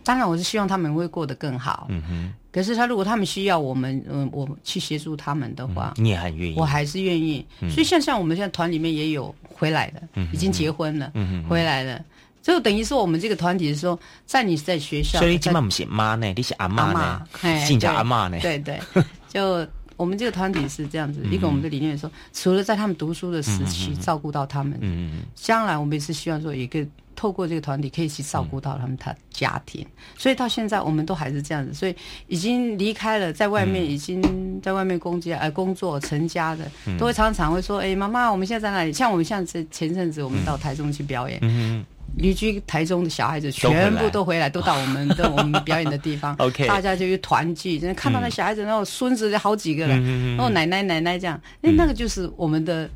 [0.02, 1.86] 当然，我是希望他们会过得更好。
[1.90, 2.34] 嗯哼。
[2.52, 6.54] 可是他如果他们需要我们，嗯，我去协助他们的话，你也很愿意。
[6.56, 7.46] 我还是愿意。
[7.68, 10.02] 所以像像我们现在团里面也有回来的，
[10.32, 11.12] 已经结婚了，
[11.48, 12.04] 回来了。
[12.42, 17.22] 就等于说，我们这个团体是说，在你在学校，所以今晚不是妈呢，你是阿妈呢，
[17.66, 18.38] 姓叫阿妈呢。
[18.40, 18.80] 对对，
[19.28, 19.66] 就
[19.96, 29.86] 我们这个团体是这样子，一个我们的理念说，除了在他们读书的时期照顾到他们，嗯将来我们也是希望说，一个透过这个团体可以去照顾到他们他家庭。
[30.16, 31.94] 所以到现在，我们都还是这样子，所以
[32.28, 36.64] 已经离开了，在外面已经在外面工作呃工作成家的，
[36.98, 38.92] 都会常常会说，哎，妈妈，我们现在在哪里？
[38.94, 41.38] 像我们像这前阵子我们到台中去表演。
[41.42, 41.84] 嗯
[42.16, 46.34] 旅居台中的小孩子全部都回来，都到我们的 我们表演的地方。
[46.38, 52.88] OK，大家就去团聚，真的看到那小孩子，然后孙子好几个了，然后奶奶奶奶这样，哎，那个就是我们的，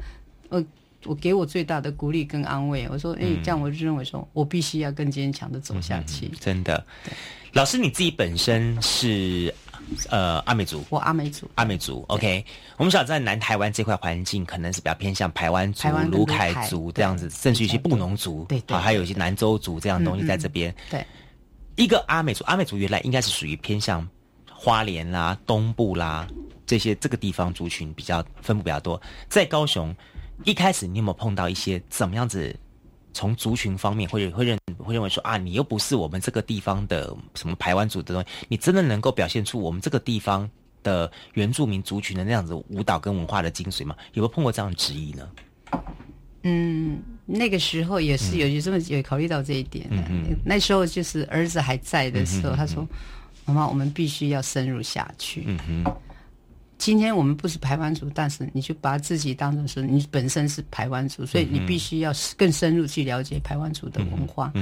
[0.49, 0.65] 呃，
[1.05, 2.87] 我给我最大的鼓励跟安慰。
[2.91, 6.29] 我说，哎，这样我就认为说，我必须要更坚强的走下去。
[6.41, 6.85] 真的，
[7.53, 9.55] 老师你自己本身是。
[10.09, 12.45] 呃，阿美族，我阿美族，阿美族，OK。
[12.77, 20.75] 我们晓得在南台湾这块环境，可能是比较偏向台湾族、卢凯族这样子，甚至一些布农族，对对，还有一些南州族这样东西在这边。
[20.91, 21.07] 对，
[21.77, 24.07] 一个阿美族，阿美族原来应该是属于偏向
[24.53, 26.27] 花莲啦、东部啦
[26.67, 29.01] 这些这个地方族群比较分布比较多。
[29.29, 29.95] 在高雄，
[30.45, 32.55] 一开始你有没有碰到一些怎么样子？
[33.15, 40.47] 从族群方面，会会认会认为说啊，你又不是我们这个地方的什么排湾族的东西，你真的能够表现出我们这个地方
[40.83, 43.97] 的原住民族群的那样子舞蹈跟文化的精髓吗？
[44.13, 45.29] 有没有碰过这样的质疑呢？
[46.43, 49.87] 嗯，那个时候也是有有这么有考虑到这一点。
[49.91, 52.87] 嗯嗯，那时候就是儿子还在的时候，他说
[53.47, 55.95] ：“妈妈，我们必须要深入下去。”嗯哼。
[56.79, 64.53] 今天我们不是排湾族，但是你就把自己当成是你本身是排湾族，所以你必须要更深入去了解排湾族的文化。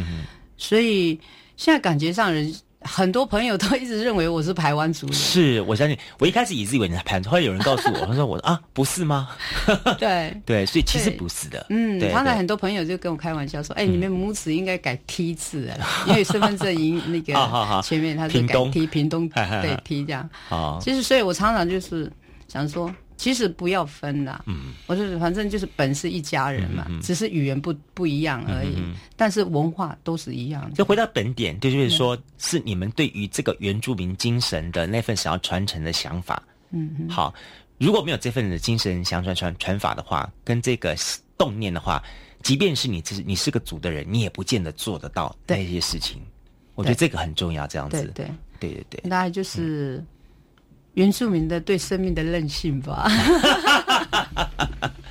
[0.56, 1.18] 所以
[1.56, 2.54] 现在感觉上人。
[2.84, 5.96] 很多朋友都一直认为我是台湾族人，是我相信。
[6.18, 9.28] 我一开始也是以为你是台湾，后来有人告诉我，他说我啊不是吗？
[9.98, 11.66] 对 对，所以其实不是的。
[11.70, 17.32] 嗯，刚才很多朋友就跟我开玩笑说：“哎，你们母子应该改 T 字啊，因为身份证已那个
[17.82, 22.10] 前面他是改 T 屏东对 T 这样。”啊，其实所以我常常就是
[22.48, 22.92] 想说。
[23.22, 28.82] 其实不要分啦，嗯，我就是反正就是本是一家人嘛，只是语言不不一样而已，
[29.14, 30.74] 但是文化都是一样的。
[30.74, 36.42] 就回到本点，就是说，是你们对于这个原住民精神的那份想要传承的想法。
[36.72, 37.32] 嗯，好，
[37.78, 40.96] 如果没有这份的精神想传传传法的话，跟这个
[41.38, 42.02] 动念的话，
[42.42, 46.20] 即便是你是你是个族的人，你也不见得做得到那些事情。
[46.74, 48.26] 我觉得这个很重要，这样子，对。
[48.58, 50.04] 对对对，大概就是。
[50.94, 53.08] 原住民的对生命的任性吧。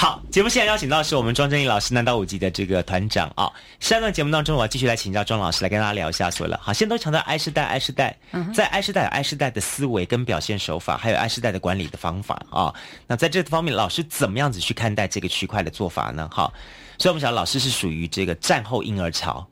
[0.00, 3.52] 好，节目现在邀请到是我们庄正义老师，南岛五级的这个团长啊。
[3.80, 6.58] 下段节目当中，我要继续来请教庄老师，来跟大家聊一下所了。
[6.62, 8.16] 好，现在都强调爱世代，爱世代，
[8.54, 12.72] 在爱世代有爱世代的思维跟表现手法，还有爱世代的管理的方法啊。
[13.06, 16.30] 那在这方面，老师怎么样子去看待这个区块的做法呢？
[16.32, 16.50] 好。
[16.96, 19.46] 所以我们想，老师是属于这个战后婴儿潮，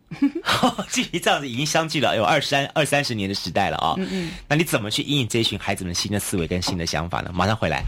[0.90, 3.92] 距 离这样子已经相距了有二三二三十年的时代了啊。
[3.98, 7.30] 嗯嗯，那你怎么去应这群孩子们新的思维跟新的想法呢？
[7.34, 7.84] 马上回来。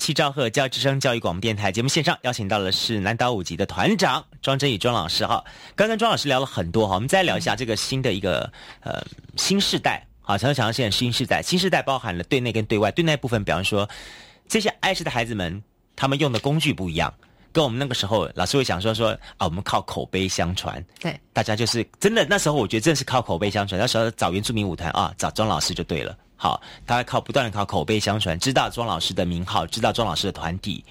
[0.00, 5.44] 七兆赫教之声教育广播电台节目线上邀请到的是南岛五级的团长庄真宇庄老师哈。
[5.76, 9.04] 刚跟庄老师聊了很多哈，我们再聊一下这个新的一个呃
[9.36, 10.04] 新时代。
[10.22, 12.90] 好，想想现在新时代，新时代包含了对内跟对外。
[12.90, 13.88] 对内部分，比方说
[14.48, 15.62] 这些爱师的孩子们，
[15.94, 17.12] 他们用的工具不一样，
[17.52, 20.82] 跟我们那个时候老师会想说说啊，我们靠口碑相传。
[20.98, 23.78] 对，大家就是真的那时候，我觉得真的是靠口碑相传。
[23.78, 26.16] 那时候找原住民舞台啊，找庄老师就对了。
[26.42, 30.82] 好，大家靠不断的靠口碑相传，知道庄老师的名号，知道庄老师的团体。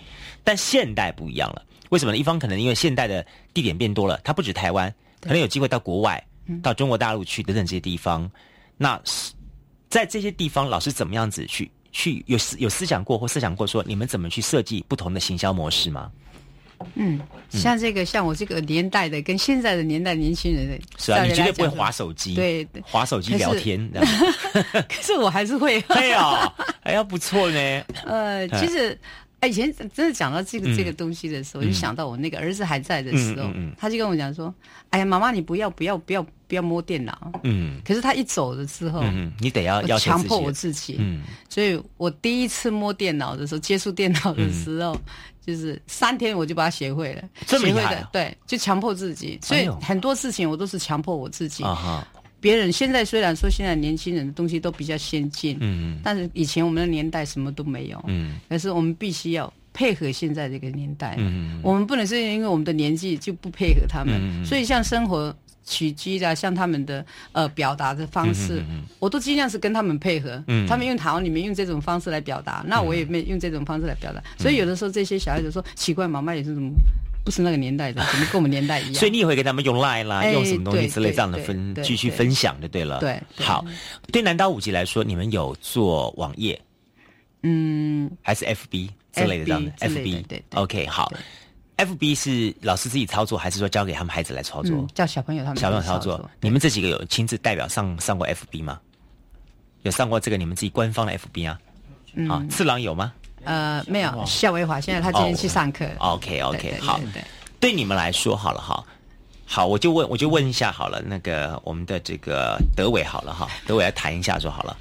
[0.43, 2.17] 但现代不一样了，为什么呢？
[2.19, 6.23] 一方可能因为现代的地点变多了，他不止台湾，可能有机会到国外，
[6.61, 8.29] 到中国大陆去等等这些地方。
[8.77, 9.01] 那
[9.89, 16.11] 在这些地方，老师怎么样子去去有思有思想过或设想过说，你们怎么去设计不同的行销模式吗？
[16.95, 17.19] 嗯，
[17.49, 23.89] 像这个像我这个年代的，跟现在的年代年轻人的，是啊，你绝对不会划手机，对，划手机聊天。
[23.91, 26.53] 可是 我还是会， 会啊，
[26.83, 27.83] 哎呀，不错呢。
[28.05, 28.97] 呃，其实。
[29.41, 34.53] 哎，以前真的讲到这个这个东西的时候，我就想到我那个儿子还在的时候，他就跟我讲说
[34.91, 39.01] ：“哎呀，妈妈，你不要不要不要不要摸电脑。”嗯，可是他一走了之后，
[39.39, 40.97] 你得要要强迫我自己。
[40.99, 44.93] 嗯，所以我第一次摸电脑的时候，接触电脑的时候，
[45.49, 47.23] 就是三天我就把它学会了。
[47.47, 48.07] 这么厉害？
[48.11, 49.39] 对，就强迫自己。
[49.41, 51.63] 所以很多事情我都是强迫我自己。
[52.41, 65.35] 别人现在虽然说现在年轻人的东西都比较先进，嗯，但是以前我们的年代什么都没有，嗯，可是我们必须要配合现在这个年代，嗯，我们不能是因为我们的年纪就不配合他们，所以像生活
[65.69, 68.63] 起居的，像他们的呃表达的方式，
[68.97, 76.71] 我都尽量是跟他们配合，嗯，他们用台湾里面用这种方式来表达，那我也没用这种方式来表达，所以有的时候这些小孩子说奇怪，妈妈也是怎么？
[77.21, 78.93] 不是那个年代的，怎么跟我们年代一样？
[78.95, 82.97] 所以你也会给他们用 Line 啦，用什么东西之类这样的分继续分享就对了。
[82.99, 83.63] 对，好，
[84.11, 86.59] 对南岛五级来说，你们有做网页，
[87.43, 90.25] 嗯，还是 FB 之类的这样的？FB？
[90.27, 91.11] 对，OK，好
[91.79, 94.85] ，FB 是老师自己操作，还是说交给他们孩子来操作？
[94.93, 96.29] 叫小朋友他们小朋友操作。
[96.41, 98.79] 你们这几个有亲自代表上上过 FB 吗？
[99.83, 101.59] 有上过这个你们自己官方的 FB 啊？
[102.13, 103.13] 嗯，次郎有吗？
[103.45, 105.87] 呃，没有，夏维华现在他今天去上课。
[105.99, 106.99] OK OK，好，
[107.59, 108.83] 对你们来说好了哈，
[109.45, 114.75] 好，我就问，我就问一下好了，那个我们的这个德伟好了哈，德伟来谈一下就好了。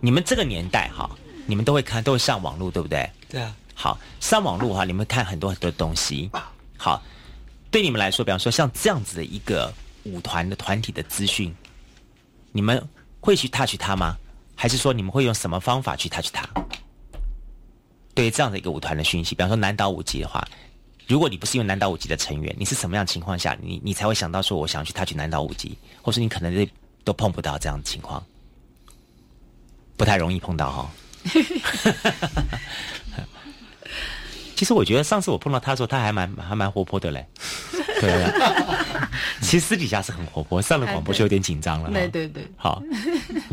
[0.00, 1.08] 你们这个年代哈，
[1.46, 3.08] 你们都会看，都会上网络，对不对？
[3.30, 3.56] 对啊。
[3.74, 6.30] 好，上网络哈，你们看很多很多东西。
[6.76, 7.02] 好，
[7.70, 9.72] 对你们来说，比方说像这样子的一个
[10.04, 11.54] 舞团的团体的资讯，
[12.52, 12.82] 你们
[13.20, 14.16] 会去 touch 它吗？
[14.54, 16.48] 还是说你们会用什么方法去 touch 它？
[18.14, 20.46] 对这样的一个舞团的讯息，比方说南岛舞集的话，
[21.08, 26.68] 如果你不是因为南岛舞集的成员，你是什么样情况下，你你才会想到说我想去他去南岛舞集，或是你可能
[27.04, 28.22] 都碰不到这样的情况，
[29.96, 30.90] 不太容易碰到哈。
[34.62, 37.26] 其实我觉得上次我碰到他的时候，他还蛮还蛮活泼的嘞。
[38.00, 38.32] 对，
[39.40, 41.90] 其实私底下是很活泼，上了广播就有点紧张了。
[41.90, 42.80] 对对对，好，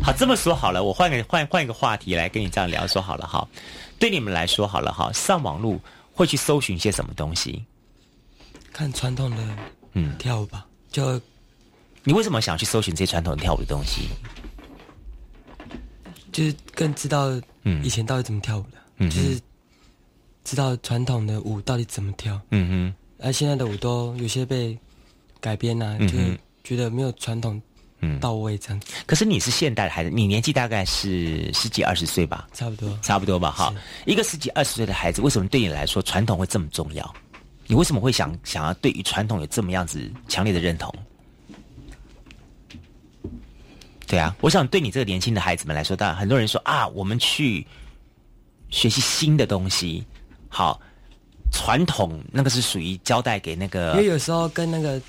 [0.00, 3.44] 好这么说好了，我换个换换一个话题来跟你这样聊说好了哈。
[3.98, 5.80] 对你们来说，好了哈，上网路
[6.14, 7.64] 会去搜寻些什么东西？
[8.72, 9.36] 看传统的
[9.94, 10.64] 嗯跳舞吧。
[10.92, 11.20] 就
[12.04, 14.02] 你为什么想去搜寻这些传统跳舞的东西？
[16.30, 17.30] 就是更知道
[17.64, 19.40] 嗯以前到底怎么跳舞的，嗯、就是
[20.44, 22.40] 知道传统的舞到底怎么跳。
[22.50, 24.78] 嗯哼，而现在的舞都有些被
[25.40, 26.16] 改编啊，就
[26.62, 27.60] 觉得没有传统。
[28.02, 28.86] 嗯，到位这样子。
[29.04, 32.48] 可是你是现代的孩子，你年纪大概是十几二十岁吧？
[32.54, 33.50] 差不多，差不多吧。
[33.50, 33.74] 哈，
[34.06, 37.14] 一个十几二十岁的孩子，为什么对你来说传统会这么重要？
[37.66, 40.90] 你为什么会想想要对于传统有这么样子强烈的认同？
[44.06, 47.66] 对啊，我想对你这个年轻的孩子们来说，当然很多人说啊，我们去
[48.70, 50.02] 学习新的东西。
[50.50, 50.78] 好，
[51.50, 55.00] 传统那个是属于交代给那个，因为有时候跟那个。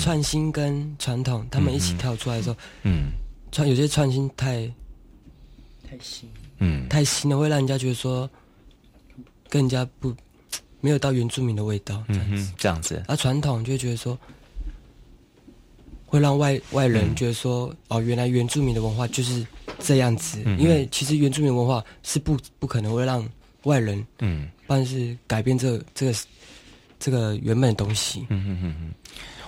[0.00, 3.12] 创新跟传统，他们一起跳出来的时候，嗯，
[3.52, 4.66] 创有些创新太
[5.88, 6.28] 太新，
[6.58, 8.28] 嗯，太新了，会让人家觉得说，
[9.48, 10.12] 更加不
[10.80, 13.04] 没有到原住民的味道，这样子，这样子。
[13.06, 14.18] 而传统就觉得说，
[16.04, 19.46] 会让外外人觉得说，哦，原来原住民的文化就是
[19.78, 20.42] 这样子。
[20.58, 23.24] 因为其实原住民文化是不不可能会让
[23.62, 26.14] 外人，嗯，但是改变这这个
[26.98, 28.26] 这个原本的东西。
[28.30, 28.94] 嗯嗯嗯嗯。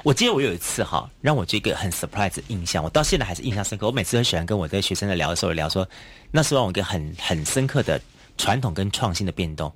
[0.05, 3.87] 我记得我有一次哈，让我这个很 surprise 的印象，我到现在还是印象深刻。
[3.87, 5.87] 我每次很喜欢跟我的学生在聊的时候聊说，
[6.31, 8.01] 那时候我一个很很深刻的
[8.39, 9.71] 传统跟创新的变动，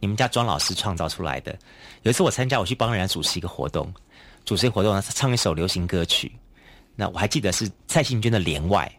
[0.00, 1.56] 你们家庄老师创造出来的。
[2.02, 3.92] 有一次我参加，我去帮人家主持一个活动，
[4.44, 6.30] 主持活动呢，唱一首流行歌曲。
[6.96, 8.90] 那我还记得是蔡幸娟的《帘外》，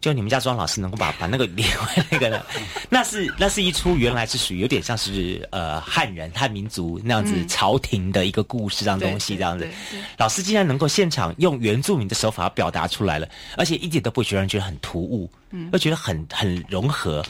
[0.00, 2.40] 就你们家庄老师能够把把那个 连回那个呢？
[2.88, 9.68] 那是那是一出原来是属于有点像是呃汉人汉民族那样子朝廷的一个故事这样东西这样子。
[10.16, 17.24] 老师竟然能够现场用原住民的手法表达出来了，而且一点都不觉得人觉得很突兀，嗯，又觉得很很融合。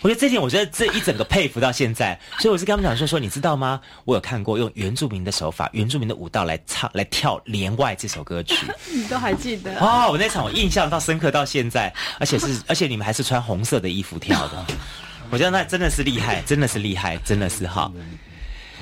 [0.00, 3.80] 我觉得这点，我觉得这一整个佩服到现在，所以我是跟他们讲说说，你知道吗？
[4.04, 9.78] 我有看过用原住民的手法、原住民的舞蹈来唱、来跳《连外》这首歌曲， 你都还记得？
[9.80, 14.66] 哦，我那场我印象到深刻到现在，而且是而且你们还是穿红色的衣服跳的，
[15.30, 17.90] 我觉得那真的是厉害，真的是厉害，真的是哈。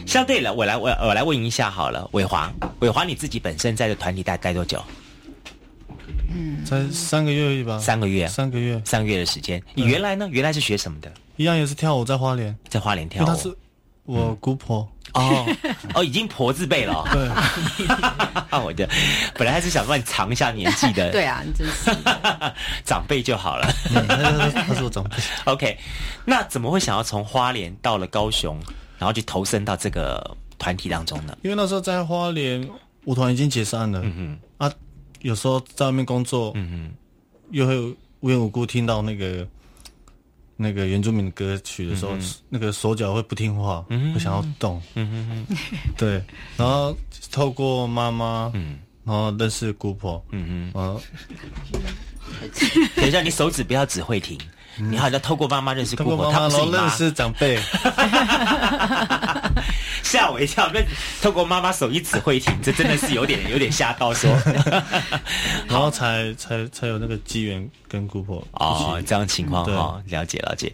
[0.04, 4.84] 相对了，我来我我来问一下好了，伟华，伟华你自己本身在这团体待待多久？
[6.36, 7.78] 嗯，才三个月吧。
[7.78, 9.62] 三个月，三个月，三个月的时间。
[9.74, 10.28] 你原来呢？
[10.30, 11.10] 原来是学什么的？
[11.36, 13.26] 一样也是跳舞，在花莲，在花莲跳舞。
[13.26, 13.54] 他是
[14.04, 15.46] 我姑婆哦
[15.94, 17.04] 哦，已经婆字辈了。
[17.12, 17.28] 对，
[18.60, 18.88] 我的
[19.34, 21.10] 本来还是想帮你藏一下年纪的。
[21.12, 21.90] 对啊，你真是
[22.84, 23.66] 长辈就好了。
[23.92, 25.16] 他是我长辈。
[25.44, 25.76] OK，
[26.24, 28.58] 那怎么会想要从花莲到了高雄，
[28.98, 31.36] 然后去投身到这个团体当中呢？
[31.42, 32.68] 因为那时候在花莲
[33.04, 34.00] 舞团已经解散了。
[34.02, 34.72] 嗯嗯啊。
[35.26, 36.94] 有时候在外面工作，嗯嗯，
[37.50, 37.76] 又会
[38.20, 39.44] 无缘无故听到那个
[40.56, 42.16] 那个原住民的歌曲的时候，
[42.48, 45.46] 那个手脚会不听话，嗯，会想要动，嗯哼。
[45.48, 45.56] 哼，
[45.96, 46.22] 对，
[46.56, 46.96] 然后
[47.32, 50.94] 透过妈妈嗯，然后认识姑婆，嗯嗯，啊，
[52.94, 54.38] 等一下，你手指不要只会停。
[54.78, 57.58] 你好像透过妈妈认识姑婆，他不是认识长辈，
[60.02, 60.70] 吓我一跳。
[60.72, 60.80] 那
[61.22, 64.30] 透过妈妈手一指会停，这真的是有点 有点吓到说。
[65.66, 70.72] 然后才才才有那个机缘跟姑婆哦，这样情况哈，了解了解。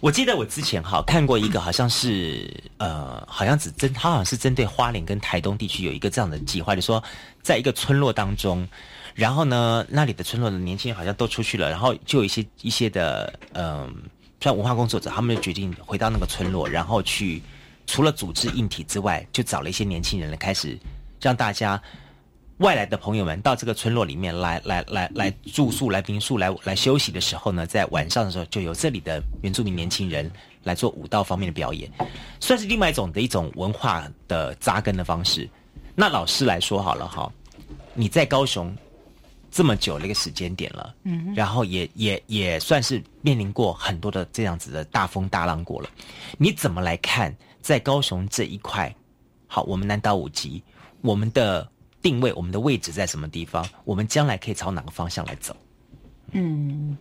[0.00, 7.02] 我记得我之前哈看过一个，好像是呃，好像只针，他好像是针对花莲跟台东地区有一个这样的计划，就说
[7.42, 8.66] 在一个村落当中。
[9.14, 13.92] 然后呢，那里的村落的年轻人好像都出去了，然后就有一些一些的，嗯，
[14.40, 17.42] 像文化工作者，他们就决定回到那个村落，然后去
[17.86, 20.78] 除了组织硬体之外，就找了一些年轻人来开始
[21.20, 21.80] 让大家
[22.58, 30.30] 外来的朋友们到这个村落里面来来来来住宿、来民宿、来来休息的时候呢，在晚上的时候就由这里的原住民年轻人
[30.62, 31.90] 来做舞蹈方面的表演，
[32.40, 35.46] 算是另外一种的一种文化的扎根的方式。
[35.94, 37.30] 那老师来说好了哈，
[37.92, 38.74] 你在高雄。
[39.52, 45.90] 这么久的一个时间点了，嗯，然后也也也算是面临过很多的这样子的大风大浪过了。
[46.38, 48.92] 你怎么来看在高雄这一块？
[49.46, 50.62] 好，我们南岛五级，
[51.02, 53.68] 我们的定位，我们的位置在什么地方？
[53.84, 55.54] 我们将来可以朝哪个方向来走？
[56.30, 56.96] 嗯，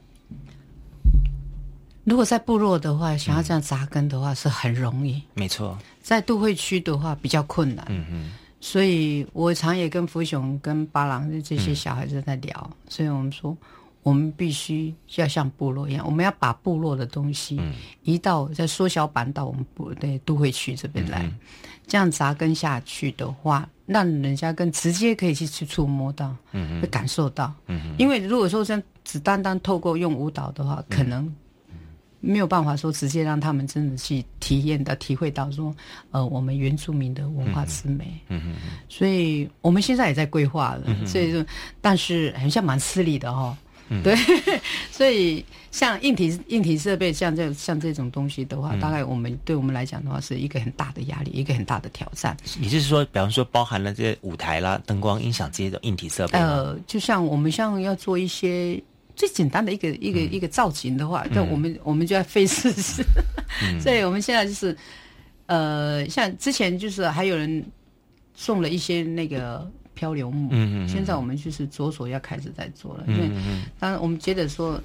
[2.04, 5.80] 如果在部落的话，想要这样扎根的话是很容易，没错。
[6.02, 8.34] 在都会区的话比较困难，嗯嗯。
[8.64, 13.58] 所以我常也跟福雄、跟巴郎这些小孩子在聊，所以我们说，
[14.04, 17.60] 我们必须要像部落一样，我们要把部落的东西
[18.04, 21.28] 移到再缩小版到我们部对都会区这边来，
[21.88, 26.36] 这样扎根下去的话，让人家更直接可以去去触摸到，
[26.82, 27.52] 会感受到。
[27.98, 31.34] 因为如果说像只单单透过用舞蹈的话，可能。
[32.22, 35.76] 没有办法说直接让他们真的去体验到、体会到说，
[36.12, 38.06] 呃，我们原住民的文化之美。
[38.30, 38.78] 嗯嗯嗯。
[38.88, 41.44] 所以我们现在也在规划了，所以说，
[41.82, 43.58] 但是好像蛮吃力的哈。
[43.90, 44.04] 嗯。
[44.04, 44.16] 对。
[44.92, 52.38] 所以像硬体硬体设备，像这像这种东西的话，大概我们对我们来讲的话，是一个很大的压力，一个很大的挑战。
[52.60, 56.38] 你是说，比方说，包含了这些舞台啦、灯光、音响这些的硬体设备？
[56.38, 58.80] 呃，就像我们像要做一些。
[59.16, 63.04] 最简单的一个一个一个造型的话，那我们我们就要费事事，
[63.80, 64.76] 所以我们现在就是，
[65.46, 67.64] 呃，像之前就是还有人
[68.34, 73.30] 送了一些那个漂流木，嗯嗯，现在我们就是着手要开始在做了，因为
[73.80, 74.82] 当然我们觉得说，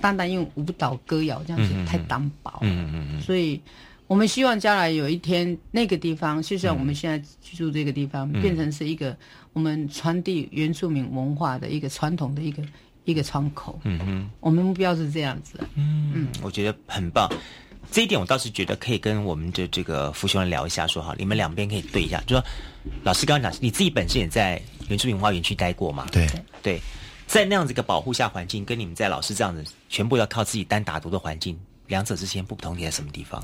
[0.00, 3.60] 单单用舞蹈歌谣这样子太单薄，嗯嗯嗯，所以
[4.06, 9.16] 我们希望将来有一天那个地方，就像我们现在居住这个地方，变成是一个
[9.52, 12.62] 我们传递原住民文化的一个传统的一个。
[13.04, 16.10] 一个窗口，嗯哼，我们目标是这样子，嗯。
[16.14, 17.30] 嗯，我觉得很棒，
[17.90, 22.44] 这一点我倒是觉得可以跟我们的这个福兄聊一下，说哈，你们两边可以对一下，就说
[23.02, 26.26] 老师刚刚讲，你自己本身也在原住民文化园区待过嘛，对。
[26.62, 26.80] 对，
[27.26, 33.42] 在那样子一个保护下环境，跟你们在老师这样子全部要靠自己单打独的环境，两者之间不同点在什么地方？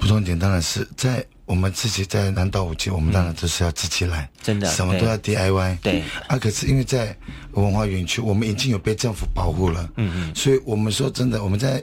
[0.00, 1.24] 不同点当然是在。
[1.46, 5.78] 我们自己在南岛五级，我们当然都是要自己来，真的，什么都要 DIY。
[5.80, 7.16] 对啊，可是因为在
[7.52, 11.82] 文化园区，我们已经有被政府保护了，嗯嗯，所以我们说真的，我们在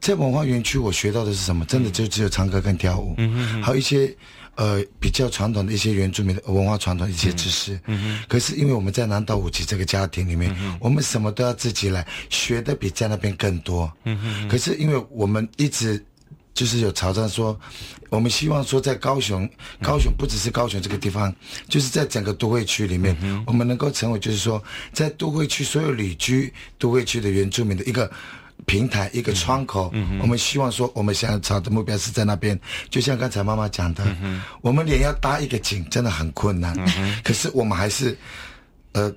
[0.00, 1.64] 在文化园区，我学到的是什么？
[1.64, 4.14] 真的就只有唱歌跟跳舞，嗯嗯，还有一些
[4.54, 7.74] 呃比较传统的一些原住民的文化传统一些知识。
[7.86, 13.92] 嗯嗯可是因为我们在南岛五级这个家庭里面，我们什么都要自己来，学的比在那边更多。
[14.04, 16.00] 嗯嗯可是因为我们一直。
[16.52, 17.58] 就是有朝着说，
[18.10, 19.48] 我们希望说，在高雄，
[19.80, 21.34] 高雄不只是高雄这个地方，
[21.68, 28.10] 就是在整个都会区里面，我们能够成为，就是说，在都会区所有旅居都会区的原住民的一个
[28.66, 29.90] 平台、一个窗口。
[30.20, 32.58] 我们希望说，我们想要朝的目标是在那边。
[32.90, 34.04] 就像刚才妈妈讲的，
[34.60, 36.76] 我们连要搭一个景真的很困难，
[37.24, 38.18] 可是我们还是，
[38.92, 39.10] 呃。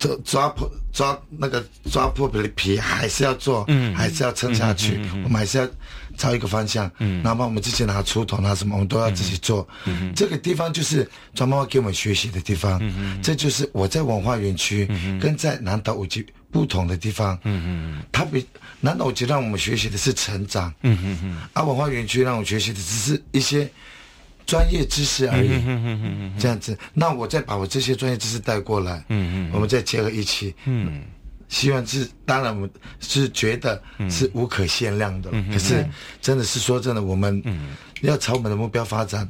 [0.00, 4.98] 抓抓破抓那个抓破皮皮还是要做，嗯还是要撑下去。
[5.22, 5.68] 我们还是要
[6.16, 9.68] 朝一个方向，嗯哪怕我们自己拿锄头拿什么，我们都要自己做。
[9.84, 12.80] 嗯这个地方就是庄妈妈给我们学习的地方。
[12.82, 14.88] 嗯这就是我在文化园区
[15.20, 17.38] 跟在南岛五级不同的地方。
[17.44, 18.44] 嗯嗯它比
[18.80, 23.70] 南岛五级让我们学习的是成长，嗯嗯嗯而文化园区让我学习的只是一些。
[24.46, 25.50] 专业知识而已，
[26.38, 26.76] 这样子。
[26.92, 29.04] 那我再把我这些专业知识带过来，
[29.52, 30.54] 我们再结合一起。
[31.48, 32.70] 希望是，当然我们
[33.00, 35.30] 是觉得是无可限量的。
[35.52, 35.84] 可是，
[36.20, 37.42] 真的是说真的，我们
[38.02, 39.28] 要朝我们的目标发展，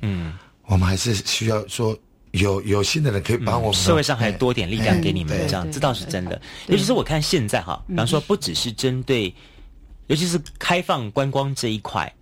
[0.66, 1.96] 我们还是需要说
[2.32, 3.74] 有有心的人可以帮我们。
[3.74, 6.38] 社会上还多点力量给你们，这样这倒是真的。
[6.66, 9.34] 尤其是我看现在哈，比方说不只是针对，
[10.08, 12.12] 尤其是开放观光这一块。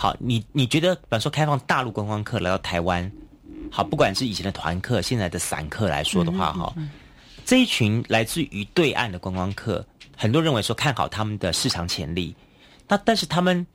[0.00, 3.10] 好，你你觉得，比方说开放大陆观光客来到台湾，
[3.68, 6.72] 好，不管是以前的团客，现在的散客来说的话，哈，
[7.44, 9.84] 这一群来自于对岸的观光客，
[10.16, 12.32] 很多认为说看好他们的市场潜力，
[12.86, 13.66] 那但是他们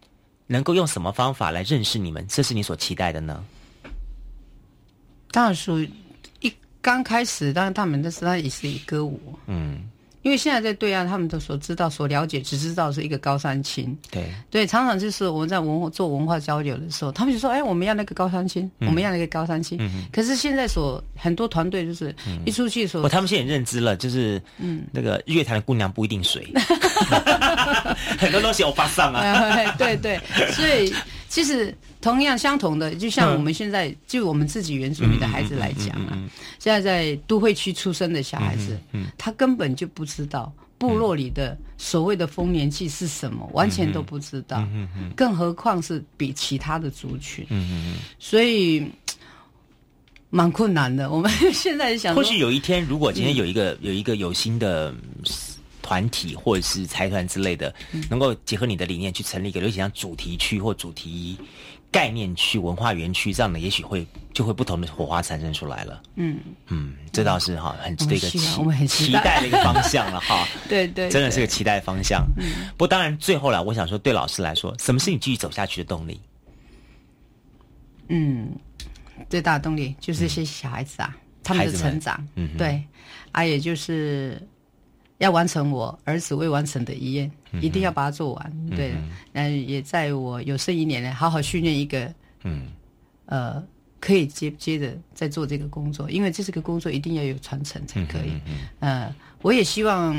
[0.48, 2.26] 能够用什么方法来认识你们？
[2.30, 3.44] 这是你所期待的呢？
[5.30, 5.92] 当然属于
[6.40, 9.90] 一刚开始，当然他们的时候也是以歌舞，嗯。
[10.24, 13.96] 因为现在在对岸，他们都所知道、所了解，只知道是一个高山青。
[14.10, 14.34] 对。
[14.50, 19.78] 对，常常就是我们在文化做文化交流的时候，他们就说：“哎，我们要那个高山青，我们要那个高山青。”
[20.12, 22.16] 可是现在所很多团队就是
[22.46, 26.52] 一出去说，他们现在认知了，就是嗯，那个乐坛的姑娘不一定水，
[28.18, 29.74] 很多东西我发上啊。
[29.78, 30.20] 对对，
[30.52, 30.94] 所以
[31.34, 31.76] 其实。
[32.04, 36.12] 同样相同的，就像我们现在就我们自己原住民的孩子来讲啊，
[36.60, 38.78] 现在在都会区出生的小孩子，
[39.18, 44.68] 他根本就不知道部落里的所谓的丰年祭是什么，完全都不知道，
[45.16, 48.86] 更何况是比其他的族群，嗯所以
[50.30, 51.10] 蛮困难的。
[51.10, 54.94] 我们现在想，或许有一天，如果今天有一个有一个有心的。
[55.84, 57.72] 团体或者是财团之类的，
[58.10, 61.38] 能够结合你的理念去成立一个，尤其像主题区或主题
[61.92, 66.02] 概念区、文化园区这样的，也许会就会不同的火花产生出来了。
[66.16, 68.40] 嗯嗯，这倒是哈，很值得一个期
[68.88, 70.48] 期待的一个方向了哈。
[70.68, 72.26] 对对，真的是个期待方向。
[72.38, 76.20] 嗯，不过当然最后来，我想说，对老师来说，什么是你继续走下去的动力？
[78.08, 78.50] 嗯，
[79.30, 82.26] 最大的动力就是一些小孩子啊，他们的成长。
[82.36, 82.82] 嗯，对，
[83.34, 84.42] 啊，也就是。
[85.20, 88.68] 要完成我儿子未完成的遗愿，一定要把它做完。
[88.76, 88.94] 对，
[89.34, 92.68] 嗯，也在我有生一年呢，好好训练一个，嗯，
[93.26, 93.64] 呃，
[94.00, 98.34] 可以接接着再做这个工作，因为这是个工作，一定要有传承才可以。
[98.80, 100.16] 嗯，我也希望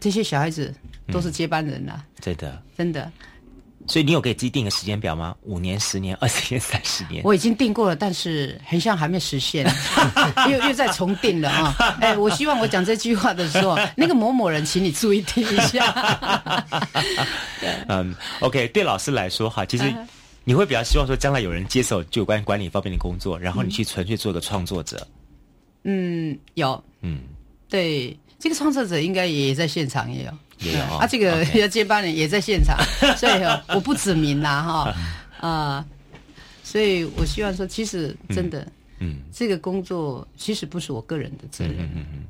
[0.00, 0.72] 这些小孩子
[1.08, 2.04] 都是接班人呐。
[2.20, 3.12] 真的，真的。
[3.88, 5.34] 所以你有给自己定个时间表吗？
[5.42, 7.22] 五年、十年、二十年、 三十年？
[7.24, 9.66] 我已经定过了，但是很像还没实现，
[10.50, 11.74] 又又在重定了啊！
[12.00, 16.64] 哎，我希望我讲这句话的时候，那个某某人，请你注意听一下。
[17.88, 19.92] 嗯，OK，对老师来说哈，其实
[20.44, 25.06] 你会比较希望说，将来有人接手就有关管理方面的工作，然后你去纯粹做个创作者。
[25.84, 27.20] 嗯，有，嗯，
[27.70, 30.30] 对，这个创作者应该也在现场也有。
[30.98, 32.76] 啊，这个要 接班人也在现场，
[33.16, 34.94] 所以我不指名啦哈。
[35.40, 35.86] 啊，
[36.64, 38.66] 所以我希望说，其实真的，
[38.98, 42.24] 嗯，这个工作其实不是我个人的责任，嗯嗯，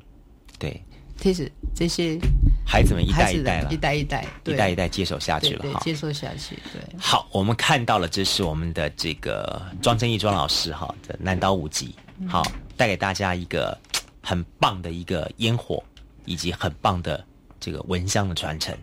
[0.59, 0.79] 对，
[1.17, 2.19] 其实这些
[2.67, 6.83] 孩子们一代一代了，一代一代，一代一代接手下去了，哈，接受下去，对。
[6.99, 11.95] 好，我们看到了，这是我们的这个庄正义庄老师哈的南岛五级，
[12.29, 12.43] 好，
[12.77, 13.77] 带给大家一个
[14.23, 15.83] 很棒的一个烟火，
[16.27, 17.25] 以及很棒的。
[17.61, 18.77] 这个蚊香的传承，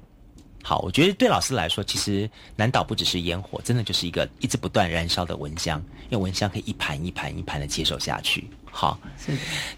[0.64, 8.50] 好，我觉得对老师来说，其实南岛不只是烟火，真的就是一个一直不断燃烧的蚊香，因为蚊香可以一盘一盘一盘的接手下去。
[8.72, 9.00] 好，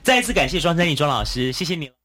[0.01, 1.96] 再一次感谢庄真丽庄老师，谢谢你。